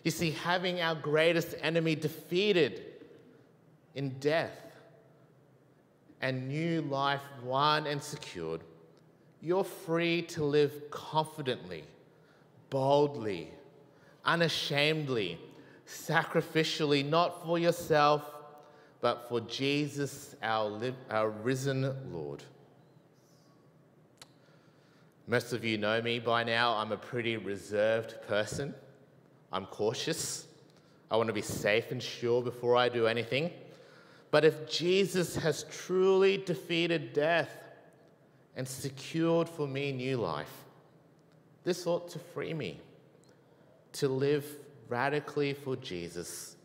You 0.04 0.10
see, 0.10 0.32
having 0.32 0.80
our 0.80 0.94
greatest 0.94 1.54
enemy 1.60 1.94
defeated 1.94 2.82
in 3.94 4.10
death 4.18 4.58
and 6.20 6.48
new 6.48 6.82
life 6.82 7.20
won 7.42 7.86
and 7.86 8.02
secured, 8.02 8.60
you're 9.42 9.64
free 9.64 10.22
to 10.22 10.44
live 10.44 10.88
confidently, 10.90 11.82
boldly, 12.70 13.50
unashamedly, 14.24 15.36
sacrificially, 15.84 17.04
not 17.04 17.44
for 17.44 17.58
yourself, 17.58 18.22
but 19.00 19.28
for 19.28 19.40
Jesus, 19.40 20.36
our, 20.44 20.80
our 21.10 21.28
risen 21.28 21.92
Lord. 22.12 22.44
Most 25.26 25.52
of 25.52 25.64
you 25.64 25.76
know 25.76 26.00
me 26.00 26.20
by 26.20 26.44
now. 26.44 26.76
I'm 26.76 26.92
a 26.92 26.96
pretty 26.96 27.36
reserved 27.36 28.14
person. 28.28 28.72
I'm 29.52 29.66
cautious. 29.66 30.46
I 31.10 31.16
want 31.16 31.26
to 31.26 31.32
be 31.32 31.42
safe 31.42 31.90
and 31.90 32.00
sure 32.00 32.42
before 32.42 32.76
I 32.76 32.88
do 32.88 33.08
anything. 33.08 33.50
But 34.30 34.44
if 34.44 34.70
Jesus 34.70 35.34
has 35.36 35.64
truly 35.64 36.38
defeated 36.38 37.12
death 37.12 37.56
and 38.56 38.66
secured 38.66 39.48
for 39.48 39.66
me 39.66 39.92
new 39.92 40.16
life, 40.16 40.52
this 41.64 41.86
ought 41.86 42.08
to 42.10 42.18
free 42.18 42.54
me 42.54 42.80
to 43.92 44.08
live 44.08 44.44
radically 44.88 45.54
for 45.54 45.76
Jesus, 45.76 46.56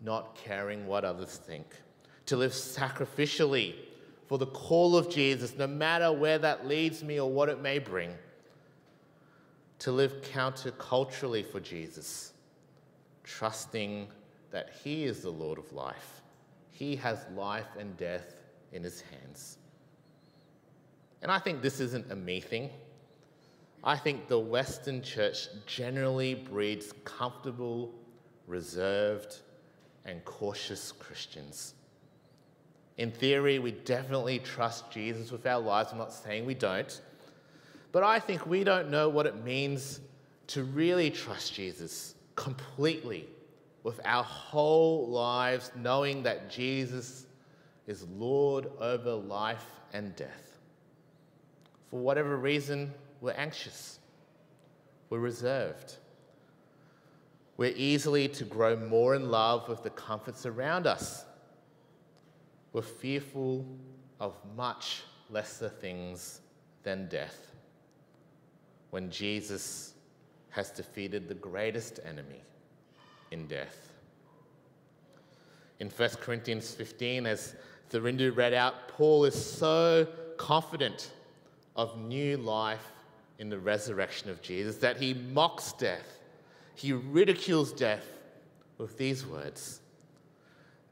not 0.00 0.34
caring 0.36 0.86
what 0.86 1.04
others 1.04 1.36
think, 1.36 1.66
to 2.26 2.36
live 2.36 2.52
sacrificially 2.52 3.74
for 4.26 4.38
the 4.38 4.46
call 4.46 4.96
of 4.96 5.10
Jesus, 5.10 5.56
no 5.56 5.66
matter 5.66 6.12
where 6.12 6.38
that 6.38 6.66
leads 6.66 7.02
me 7.02 7.20
or 7.20 7.30
what 7.30 7.48
it 7.48 7.60
may 7.60 7.78
bring 7.78 8.12
to 9.78 9.92
live 9.92 10.22
counterculturally 10.22 11.44
for 11.44 11.60
Jesus, 11.60 12.32
trusting 13.24 14.08
that 14.50 14.70
He 14.82 15.04
is 15.04 15.20
the 15.20 15.30
Lord 15.30 15.58
of 15.58 15.72
life. 15.72 16.22
He 16.70 16.96
has 16.96 17.24
life 17.34 17.76
and 17.78 17.96
death 17.96 18.36
in 18.72 18.82
His 18.82 19.02
hands. 19.02 19.58
And 21.22 21.30
I 21.30 21.38
think 21.38 21.62
this 21.62 21.80
isn't 21.80 22.10
a 22.10 22.16
me 22.16 22.40
thing. 22.40 22.70
I 23.82 23.96
think 23.96 24.28
the 24.28 24.38
Western 24.38 25.02
church 25.02 25.48
generally 25.66 26.34
breeds 26.34 26.92
comfortable, 27.04 27.94
reserved, 28.46 29.38
and 30.04 30.24
cautious 30.24 30.92
Christians. 30.92 31.74
In 32.96 33.10
theory, 33.10 33.58
we 33.58 33.72
definitely 33.72 34.38
trust 34.38 34.90
Jesus 34.90 35.30
with 35.30 35.46
our 35.46 35.60
lives. 35.60 35.92
I'm 35.92 35.98
not 35.98 36.12
saying 36.12 36.46
we 36.46 36.54
don't. 36.54 37.00
But 37.92 38.02
I 38.02 38.18
think 38.18 38.46
we 38.46 38.64
don't 38.64 38.90
know 38.90 39.08
what 39.08 39.26
it 39.26 39.44
means 39.44 40.00
to 40.48 40.64
really 40.64 41.10
trust 41.10 41.54
Jesus 41.54 42.14
completely 42.34 43.26
with 43.82 44.00
our 44.04 44.24
whole 44.24 45.08
lives, 45.08 45.70
knowing 45.76 46.22
that 46.24 46.50
Jesus 46.50 47.26
is 47.86 48.06
Lord 48.08 48.66
over 48.80 49.14
life 49.14 49.64
and 49.92 50.14
death. 50.16 50.45
For 51.96 52.02
whatever 52.02 52.36
reason, 52.36 52.92
we're 53.22 53.32
anxious, 53.32 54.00
we're 55.08 55.18
reserved. 55.18 55.94
We're 57.56 57.72
easily 57.74 58.28
to 58.28 58.44
grow 58.44 58.76
more 58.76 59.14
in 59.14 59.30
love 59.30 59.66
with 59.66 59.82
the 59.82 59.88
comforts 59.88 60.44
around 60.44 60.86
us. 60.86 61.24
We're 62.74 62.82
fearful 62.82 63.64
of 64.20 64.34
much 64.54 65.04
lesser 65.30 65.70
things 65.70 66.42
than 66.82 67.08
death 67.08 67.54
when 68.90 69.10
Jesus 69.10 69.94
has 70.50 70.68
defeated 70.68 71.28
the 71.28 71.34
greatest 71.34 72.00
enemy 72.04 72.42
in 73.30 73.46
death. 73.46 73.90
In 75.80 75.88
1 75.88 76.10
Corinthians 76.20 76.74
15, 76.74 77.24
as 77.24 77.54
Thurindu 77.90 78.36
read 78.36 78.52
out, 78.52 78.86
Paul 78.88 79.24
is 79.24 79.34
so 79.34 80.06
confident 80.36 81.12
of 81.76 81.98
new 81.98 82.36
life 82.36 82.92
in 83.38 83.48
the 83.48 83.58
resurrection 83.58 84.30
of 84.30 84.42
Jesus 84.42 84.76
that 84.78 84.96
he 84.96 85.14
mocks 85.14 85.72
death. 85.72 86.20
He 86.74 86.92
ridicules 86.92 87.72
death 87.72 88.04
with 88.78 88.98
these 88.98 89.26
words 89.26 89.80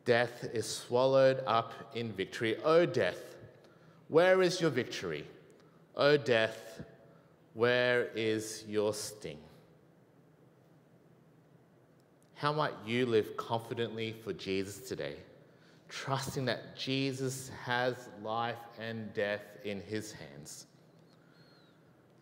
Death 0.04 0.44
is 0.52 0.66
swallowed 0.66 1.42
up 1.46 1.72
in 1.94 2.12
victory. 2.12 2.56
O 2.62 2.84
death, 2.84 3.36
where 4.08 4.42
is 4.42 4.60
your 4.60 4.70
victory? 4.70 5.26
O 5.96 6.16
death, 6.18 6.82
where 7.54 8.10
is 8.14 8.64
your 8.68 8.92
sting? 8.92 9.38
How 12.34 12.52
might 12.52 12.74
you 12.84 13.06
live 13.06 13.36
confidently 13.38 14.14
for 14.24 14.34
Jesus 14.34 14.86
today, 14.86 15.16
trusting 15.88 16.44
that 16.44 16.76
Jesus 16.76 17.50
has 17.64 17.94
life 18.22 18.58
and 18.78 19.14
death 19.14 19.40
in 19.64 19.80
his 19.80 20.12
hands? 20.12 20.66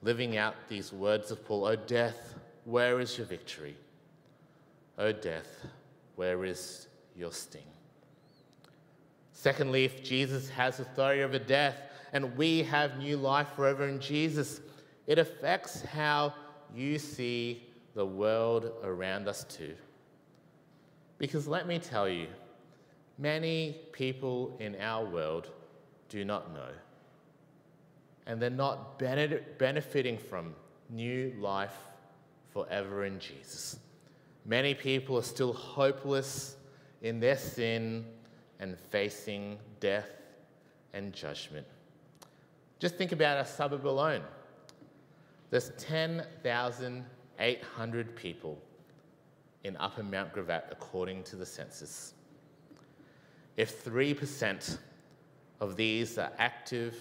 Living 0.03 0.37
out 0.37 0.55
these 0.69 0.93
words 0.93 1.31
of 1.31 1.45
Paul, 1.45 1.65
O 1.65 1.77
death, 1.77 2.35
where 2.65 3.01
is 3.01 3.17
your 3.17 3.27
victory? 3.27 3.77
O 4.99 5.13
death, 5.13 5.67
where 6.17 6.45
is 6.45 6.89
your 7.17 7.33
sting? 7.33 7.63
Secondly, 9.33 9.85
if 9.85 10.03
Jesus 10.03 10.49
has 10.51 10.81
authority 10.81 11.23
over 11.23 11.39
death 11.39 11.77
and 12.13 12.37
we 12.37 12.63
have 12.63 12.99
new 12.99 13.17
life 13.17 13.49
forever 13.57 13.89
in 13.89 14.01
Jesus, 14.01 14.61
it 15.07 15.19
affects 15.19 15.83
how 15.83 16.35
you 16.75 16.99
see 16.99 17.65
the 17.95 18.07
world 18.07 18.73
around 18.83 19.29
us 19.29 19.45
too. 19.45 19.75
Because 21.19 21.47
let 21.47 21.67
me 21.67 21.79
tell 21.79 22.09
you, 22.09 22.27
many 23.19 23.79
people 23.93 24.57
in 24.61 24.77
our 24.81 25.05
world 25.05 25.51
do 26.09 26.25
not 26.25 26.53
know. 26.53 26.71
And 28.27 28.41
they're 28.41 28.51
not 28.51 28.99
benefiting 28.99 30.19
from 30.19 30.55
new 30.89 31.35
life 31.39 31.77
forever 32.53 33.05
in 33.05 33.19
Jesus. 33.19 33.79
Many 34.45 34.75
people 34.75 35.17
are 35.17 35.23
still 35.23 35.53
hopeless 35.53 36.57
in 37.01 37.21
their 37.21 37.37
sin 37.37 38.05
and 38.61 38.79
facing 38.79 39.59
death 39.81 40.09
and 40.93 41.13
judgment. 41.13 41.67
Just 42.79 42.97
think 42.97 43.13
about 43.13 43.39
our 43.39 43.45
suburb 43.45 43.87
alone. 43.87 44.23
There's 45.51 45.71
10,800 45.79 48.17
people 48.17 48.59
in 49.65 49.77
Upper 49.77 50.03
Mount 50.03 50.33
Gravatt 50.33 50.65
according 50.71 51.23
to 51.25 51.37
the 51.37 51.47
census. 51.47 52.15
If 53.57 53.85
3% 53.85 54.79
of 55.61 55.77
these 55.77 56.19
are 56.19 56.33
active 56.39 56.97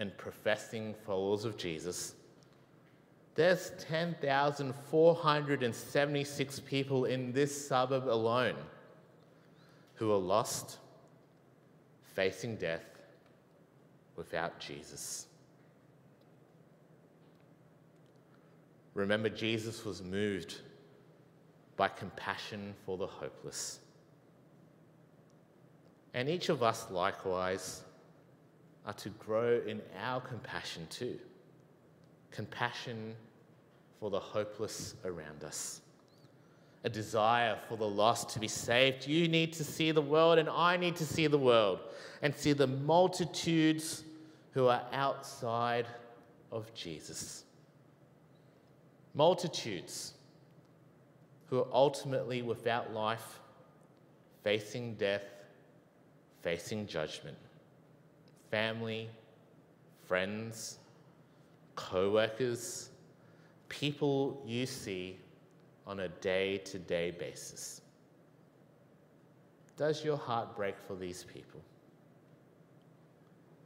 and 0.00 0.16
professing 0.16 0.94
followers 1.06 1.44
of 1.44 1.56
Jesus, 1.56 2.14
There's 3.36 3.70
10,476 3.78 6.60
people 6.60 7.04
in 7.04 7.32
this 7.32 7.68
suburb 7.68 8.08
alone 8.08 8.56
who 9.94 10.10
are 10.10 10.18
lost, 10.18 10.78
facing 12.14 12.56
death 12.56 12.84
without 14.16 14.58
Jesus. 14.58 15.26
Remember, 18.94 19.28
Jesus 19.28 19.84
was 19.84 20.02
moved 20.02 20.56
by 21.76 21.88
compassion 21.88 22.74
for 22.84 22.96
the 22.96 23.06
hopeless. 23.06 23.80
And 26.14 26.28
each 26.28 26.48
of 26.48 26.62
us, 26.62 26.90
likewise, 26.90 27.82
are 28.86 28.94
to 28.94 29.10
grow 29.10 29.60
in 29.66 29.80
our 30.02 30.20
compassion 30.20 30.86
too 30.90 31.18
compassion 32.30 33.14
for 33.98 34.10
the 34.10 34.18
hopeless 34.18 34.94
around 35.04 35.44
us, 35.44 35.80
a 36.84 36.88
desire 36.88 37.58
for 37.68 37.76
the 37.76 37.86
lost 37.86 38.30
to 38.30 38.38
be 38.38 38.48
saved. 38.48 39.06
You 39.06 39.28
need 39.28 39.52
to 39.54 39.64
see 39.64 39.90
the 39.90 40.00
world, 40.00 40.38
and 40.38 40.48
I 40.48 40.76
need 40.76 40.96
to 40.96 41.04
see 41.04 41.26
the 41.26 41.38
world 41.38 41.80
and 42.22 42.34
see 42.34 42.52
the 42.52 42.66
multitudes 42.66 44.04
who 44.52 44.68
are 44.68 44.82
outside 44.92 45.86
of 46.50 46.72
Jesus. 46.74 47.44
Multitudes 49.14 50.14
who 51.46 51.58
are 51.58 51.68
ultimately 51.72 52.42
without 52.42 52.94
life, 52.94 53.40
facing 54.42 54.94
death, 54.94 55.24
facing 56.42 56.86
judgment. 56.86 57.36
Family, 58.50 59.08
friends, 60.06 60.78
co 61.76 62.10
workers, 62.10 62.90
people 63.68 64.42
you 64.44 64.66
see 64.66 65.16
on 65.86 66.00
a 66.00 66.08
day 66.08 66.58
to 66.58 66.78
day 66.78 67.10
basis. 67.12 67.80
Does 69.76 70.04
your 70.04 70.16
heart 70.16 70.54
break 70.56 70.74
for 70.86 70.94
these 70.94 71.24
people? 71.24 71.60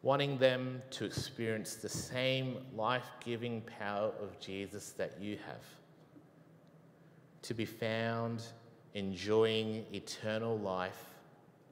Wanting 0.02 0.38
them 0.38 0.82
to 0.90 1.06
experience 1.06 1.76
the 1.76 1.88
same 1.88 2.58
life 2.76 3.06
giving 3.24 3.62
power 3.62 4.12
of 4.20 4.38
Jesus 4.38 4.90
that 4.92 5.20
you 5.20 5.38
have. 5.46 5.64
To 7.42 7.54
be 7.54 7.64
found 7.64 8.42
enjoying 8.92 9.86
eternal 9.92 10.58
life 10.58 11.06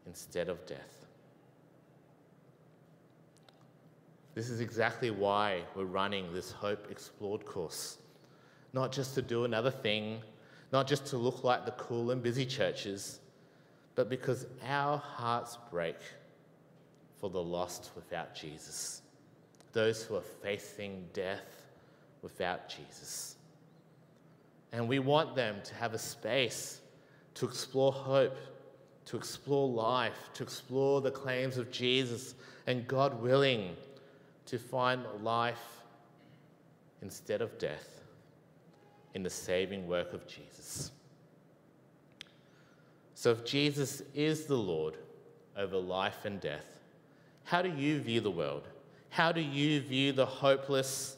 instead 0.06 0.48
of 0.48 0.64
death. 0.66 1.01
This 4.35 4.49
is 4.49 4.61
exactly 4.61 5.11
why 5.11 5.62
we're 5.74 5.85
running 5.85 6.33
this 6.33 6.51
Hope 6.51 6.91
Explored 6.91 7.45
course. 7.45 7.99
Not 8.72 8.91
just 8.91 9.14
to 9.16 9.22
do 9.22 9.45
another 9.45 9.70
thing, 9.70 10.22
not 10.72 10.87
just 10.87 11.05
to 11.07 11.18
look 11.18 11.45
like 11.45 11.66
the 11.66 11.72
cool 11.72 12.11
and 12.11 12.22
busy 12.22 12.47
churches, 12.47 13.20
but 13.95 14.09
because 14.09 14.47
our 14.66 14.97
hearts 14.97 15.59
break 15.70 15.97
for 17.20 17.28
the 17.28 17.43
lost 17.43 17.91
without 17.95 18.35
Jesus, 18.35 19.03
those 19.72 20.03
who 20.03 20.16
are 20.16 20.24
facing 20.43 21.05
death 21.12 21.66
without 22.22 22.68
Jesus. 22.70 23.37
And 24.72 24.89
we 24.89 24.99
want 24.99 25.37
them 25.37 25.57
to 25.64 25.74
have 25.74 25.93
a 25.93 25.99
space 25.99 26.80
to 27.35 27.47
explore 27.47 27.93
hope, 27.93 28.37
to 29.05 29.16
explore 29.18 29.68
life, 29.68 30.30
to 30.35 30.43
explore 30.43 31.03
the 31.03 31.11
claims 31.11 31.59
of 31.59 31.70
Jesus, 31.70 32.35
and 32.66 32.89
God 32.89 33.20
willing, 33.22 33.76
to 34.47 34.59
find 34.59 35.05
life 35.22 35.82
instead 37.01 37.43
of 37.43 37.59
death 37.59 38.03
in 39.14 39.22
the 39.22 39.30
saving 39.30 39.86
work 39.86 40.12
of 40.12 40.26
Jesus. 40.26 40.90
So, 43.14 43.30
if 43.30 43.45
Jesus 43.45 44.03
is 44.14 44.47
the 44.47 44.57
Lord 44.57 44.97
over 45.57 45.76
life 45.76 46.24
and 46.24 46.40
death, 46.40 46.66
how 47.45 47.62
do 47.62 47.68
you 47.70 48.01
view 48.01 48.20
the 48.20 48.30
world? 48.30 48.66
How 49.11 49.30
do 49.30 49.40
you 49.40 49.80
view 49.80 50.12
the 50.12 50.26
hopeless 50.26 51.16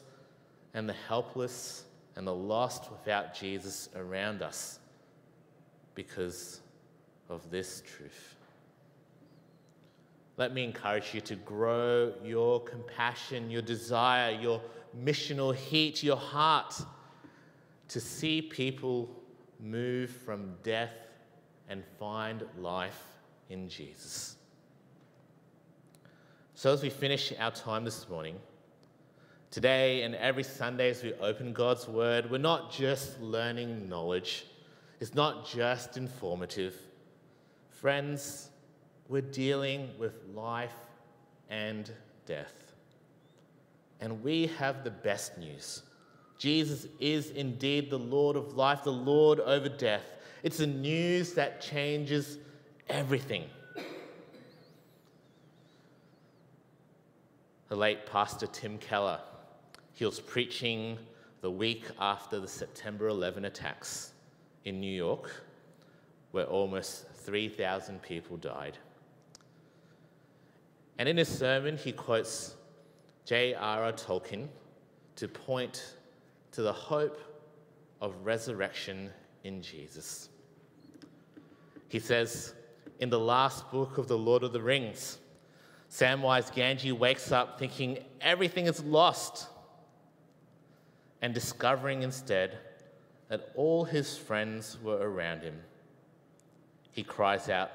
and 0.73 0.87
the 0.87 0.95
helpless 1.07 1.85
and 2.15 2.27
the 2.27 2.35
lost 2.35 2.91
without 2.91 3.33
Jesus 3.33 3.89
around 3.95 4.41
us 4.41 4.79
because 5.95 6.59
of 7.29 7.49
this 7.49 7.81
truth? 7.85 8.34
Let 10.37 10.53
me 10.53 10.63
encourage 10.63 11.13
you 11.13 11.21
to 11.21 11.35
grow 11.35 12.13
your 12.23 12.59
compassion, 12.59 13.49
your 13.49 13.61
desire, 13.61 14.31
your 14.31 14.61
missional 15.03 15.55
heat, 15.55 16.03
your 16.03 16.17
heart 16.17 16.75
to 17.87 17.99
see 18.01 18.41
people 18.41 19.09
move 19.59 20.09
from 20.09 20.53
death 20.63 20.93
and 21.69 21.83
find 21.99 22.43
life 22.57 23.01
in 23.49 23.69
Jesus. 23.69 24.35
So, 26.53 26.73
as 26.73 26.81
we 26.81 26.89
finish 26.89 27.33
our 27.39 27.51
time 27.51 27.85
this 27.85 28.07
morning, 28.09 28.37
today 29.51 30.03
and 30.03 30.15
every 30.15 30.43
Sunday 30.43 30.89
as 30.89 31.03
we 31.03 31.13
open 31.15 31.53
God's 31.53 31.87
Word, 31.87 32.29
we're 32.29 32.37
not 32.37 32.71
just 32.71 33.19
learning 33.21 33.87
knowledge, 33.87 34.45
it's 34.99 35.13
not 35.13 35.47
just 35.47 35.97
informative. 35.97 36.75
Friends, 37.69 38.49
we're 39.07 39.21
dealing 39.21 39.89
with 39.99 40.13
life 40.33 40.73
and 41.49 41.91
death. 42.25 42.53
And 44.01 44.23
we 44.23 44.47
have 44.57 44.83
the 44.83 44.91
best 44.91 45.37
news. 45.37 45.83
Jesus 46.37 46.87
is 46.99 47.31
indeed 47.31 47.89
the 47.89 47.99
Lord 47.99 48.35
of 48.35 48.55
life, 48.55 48.83
the 48.83 48.91
Lord 48.91 49.39
over 49.39 49.69
death. 49.69 50.17
It's 50.43 50.59
a 50.59 50.67
news 50.67 51.33
that 51.33 51.61
changes 51.61 52.37
everything. 52.89 53.45
The 57.69 57.75
late 57.75 58.05
Pastor 58.05 58.47
Tim 58.47 58.77
Keller, 58.77 59.19
he 59.93 60.05
was 60.05 60.19
preaching 60.19 60.99
the 61.41 61.49
week 61.49 61.85
after 61.99 62.39
the 62.39 62.47
September 62.47 63.07
11 63.07 63.45
attacks 63.45 64.13
in 64.65 64.79
New 64.79 64.93
York, 64.93 65.31
where 66.31 66.45
almost 66.45 67.07
3,000 67.09 68.01
people 68.01 68.37
died. 68.37 68.77
And 70.97 71.09
in 71.09 71.17
his 71.17 71.27
sermon, 71.27 71.77
he 71.77 71.91
quotes 71.91 72.55
J.R.R. 73.25 73.91
Tolkien 73.93 74.47
to 75.17 75.27
point 75.27 75.95
to 76.51 76.61
the 76.61 76.73
hope 76.73 77.19
of 78.01 78.15
resurrection 78.23 79.09
in 79.43 79.61
Jesus. 79.61 80.29
He 81.89 81.99
says, 81.99 82.53
in 82.99 83.09
the 83.09 83.19
last 83.19 83.69
book 83.71 83.97
of 83.97 84.07
The 84.07 84.17
Lord 84.17 84.43
of 84.43 84.53
the 84.53 84.61
Rings, 84.61 85.17
Samwise 85.91 86.51
Gamgee 86.53 86.93
wakes 86.93 87.31
up 87.31 87.59
thinking 87.59 87.99
everything 88.21 88.67
is 88.67 88.83
lost 88.83 89.47
and 91.21 91.33
discovering 91.33 92.03
instead 92.03 92.57
that 93.29 93.51
all 93.55 93.85
his 93.85 94.17
friends 94.17 94.77
were 94.83 94.97
around 94.97 95.41
him. 95.41 95.59
He 96.91 97.03
cries 97.03 97.49
out, 97.49 97.71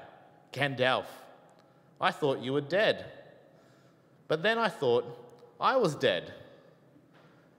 Gandalf, 0.53 1.05
I 2.01 2.11
thought 2.11 2.39
you 2.39 2.53
were 2.53 2.61
dead. 2.61 3.05
But 4.27 4.41
then 4.41 4.57
I 4.57 4.69
thought 4.69 5.05
I 5.59 5.77
was 5.77 5.93
dead. 5.93 6.33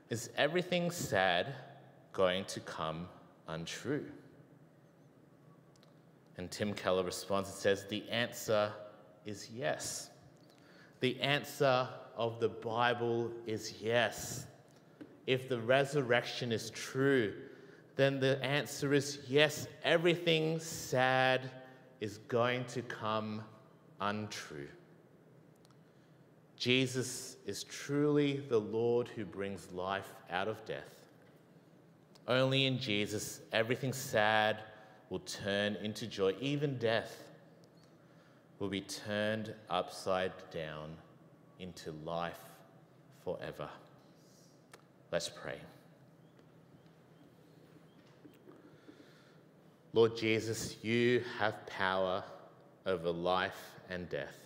Is 0.09 0.29
everything 0.37 0.91
sad 0.91 1.55
going 2.11 2.43
to 2.45 2.59
come 2.59 3.07
untrue? 3.47 4.05
And 6.37 6.51
Tim 6.51 6.73
Keller 6.73 7.03
responds 7.03 7.49
and 7.49 7.57
says, 7.57 7.85
The 7.87 8.07
answer 8.09 8.71
is 9.25 9.49
yes. 9.49 10.09
The 10.99 11.19
answer 11.21 11.87
of 12.17 12.39
the 12.39 12.49
Bible 12.49 13.31
is 13.45 13.75
yes. 13.81 14.45
If 15.25 15.47
the 15.47 15.59
resurrection 15.59 16.51
is 16.51 16.69
true, 16.69 17.33
then 17.95 18.19
the 18.19 18.43
answer 18.43 18.93
is 18.93 19.19
yes, 19.27 19.67
everything 19.83 20.59
sad 20.59 21.49
is 22.01 22.17
going 22.27 22.65
to 22.65 22.81
come 22.81 23.41
untrue. 24.03 24.67
Jesus 26.57 27.37
is 27.45 27.63
truly 27.63 28.43
the 28.49 28.59
Lord 28.59 29.07
who 29.07 29.25
brings 29.25 29.71
life 29.71 30.13
out 30.29 30.47
of 30.47 30.63
death. 30.65 30.95
Only 32.27 32.65
in 32.65 32.79
Jesus, 32.79 33.41
everything 33.51 33.93
sad 33.93 34.59
will 35.09 35.19
turn 35.19 35.75
into 35.77 36.05
joy. 36.05 36.35
Even 36.39 36.77
death 36.77 37.23
will 38.59 38.69
be 38.69 38.81
turned 38.81 39.53
upside 39.69 40.31
down 40.51 40.95
into 41.59 41.91
life 42.05 42.39
forever. 43.23 43.69
Let's 45.11 45.29
pray. 45.29 45.57
Lord 49.93 50.17
Jesus, 50.17 50.75
you 50.81 51.23
have 51.39 51.65
power 51.67 52.23
over 52.85 53.11
life 53.11 53.73
and 53.93 54.09
death. 54.09 54.37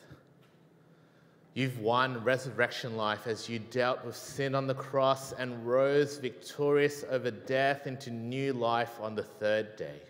You've 1.58 1.80
won 1.80 2.24
resurrection 2.24 2.96
life 2.98 3.26
as 3.26 3.50
you 3.50 3.58
dealt 3.58 4.06
with 4.06 4.16
sin 4.16 4.54
on 4.54 4.68
the 4.68 4.76
cross 4.76 5.32
and 5.32 5.66
rose 5.66 6.20
victorious 6.20 7.04
over 7.10 7.32
death 7.32 7.88
into 7.88 8.12
new 8.12 8.54
life 8.54 9.00
on 9.02 9.16
the 9.16 9.24
third 9.24 9.76
day. 9.76 10.02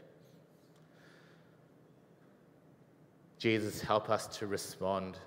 Jesus, 3.39 3.79
help 3.79 4.09
us 4.09 4.27
to 4.39 4.47
respond 4.47 5.19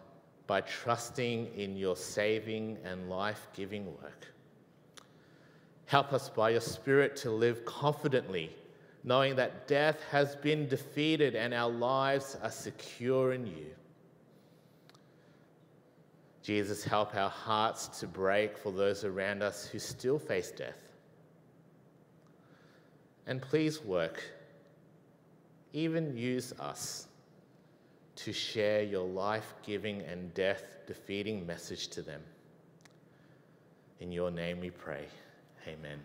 by 0.47 0.61
trusting 0.61 1.47
in 1.57 1.77
your 1.77 1.97
saving 1.97 2.77
and 2.85 3.09
life 3.09 3.47
giving 3.55 3.87
work. 3.87 4.27
Help 5.87 6.13
us 6.13 6.29
by 6.29 6.51
your 6.51 6.61
Spirit 6.61 7.17
to 7.17 7.31
live 7.31 7.65
confidently, 7.65 8.55
knowing 9.05 9.37
that 9.37 9.67
death 9.67 10.03
has 10.11 10.37
been 10.37 10.69
defeated 10.69 11.35
and 11.35 11.55
our 11.55 11.71
lives 11.71 12.37
are 12.43 12.51
secure 12.51 13.33
in 13.33 13.47
you. 13.47 13.69
Jesus, 16.43 16.83
help 16.83 17.15
our 17.15 17.29
hearts 17.29 17.89
to 18.01 18.07
break 18.07 18.57
for 18.57 18.73
those 18.73 19.05
around 19.05 19.43
us 19.43 19.67
who 19.67 19.79
still 19.79 20.19
face 20.19 20.51
death. 20.51 20.79
And 23.27 23.43
please 23.43 23.83
work, 23.85 24.23
even 25.73 26.17
use 26.17 26.53
us 26.59 27.07
to 28.17 28.33
share 28.33 28.83
your 28.83 29.07
life 29.07 29.55
giving 29.65 30.03
and 30.03 30.33
death 30.35 30.63
defeating 30.87 31.47
message 31.47 31.89
to 31.89 32.03
them. 32.03 32.23
In 34.01 34.11
your 34.11 34.31
name 34.31 34.61
we 34.61 34.71
pray. 34.71 35.07
Amen. 35.69 36.01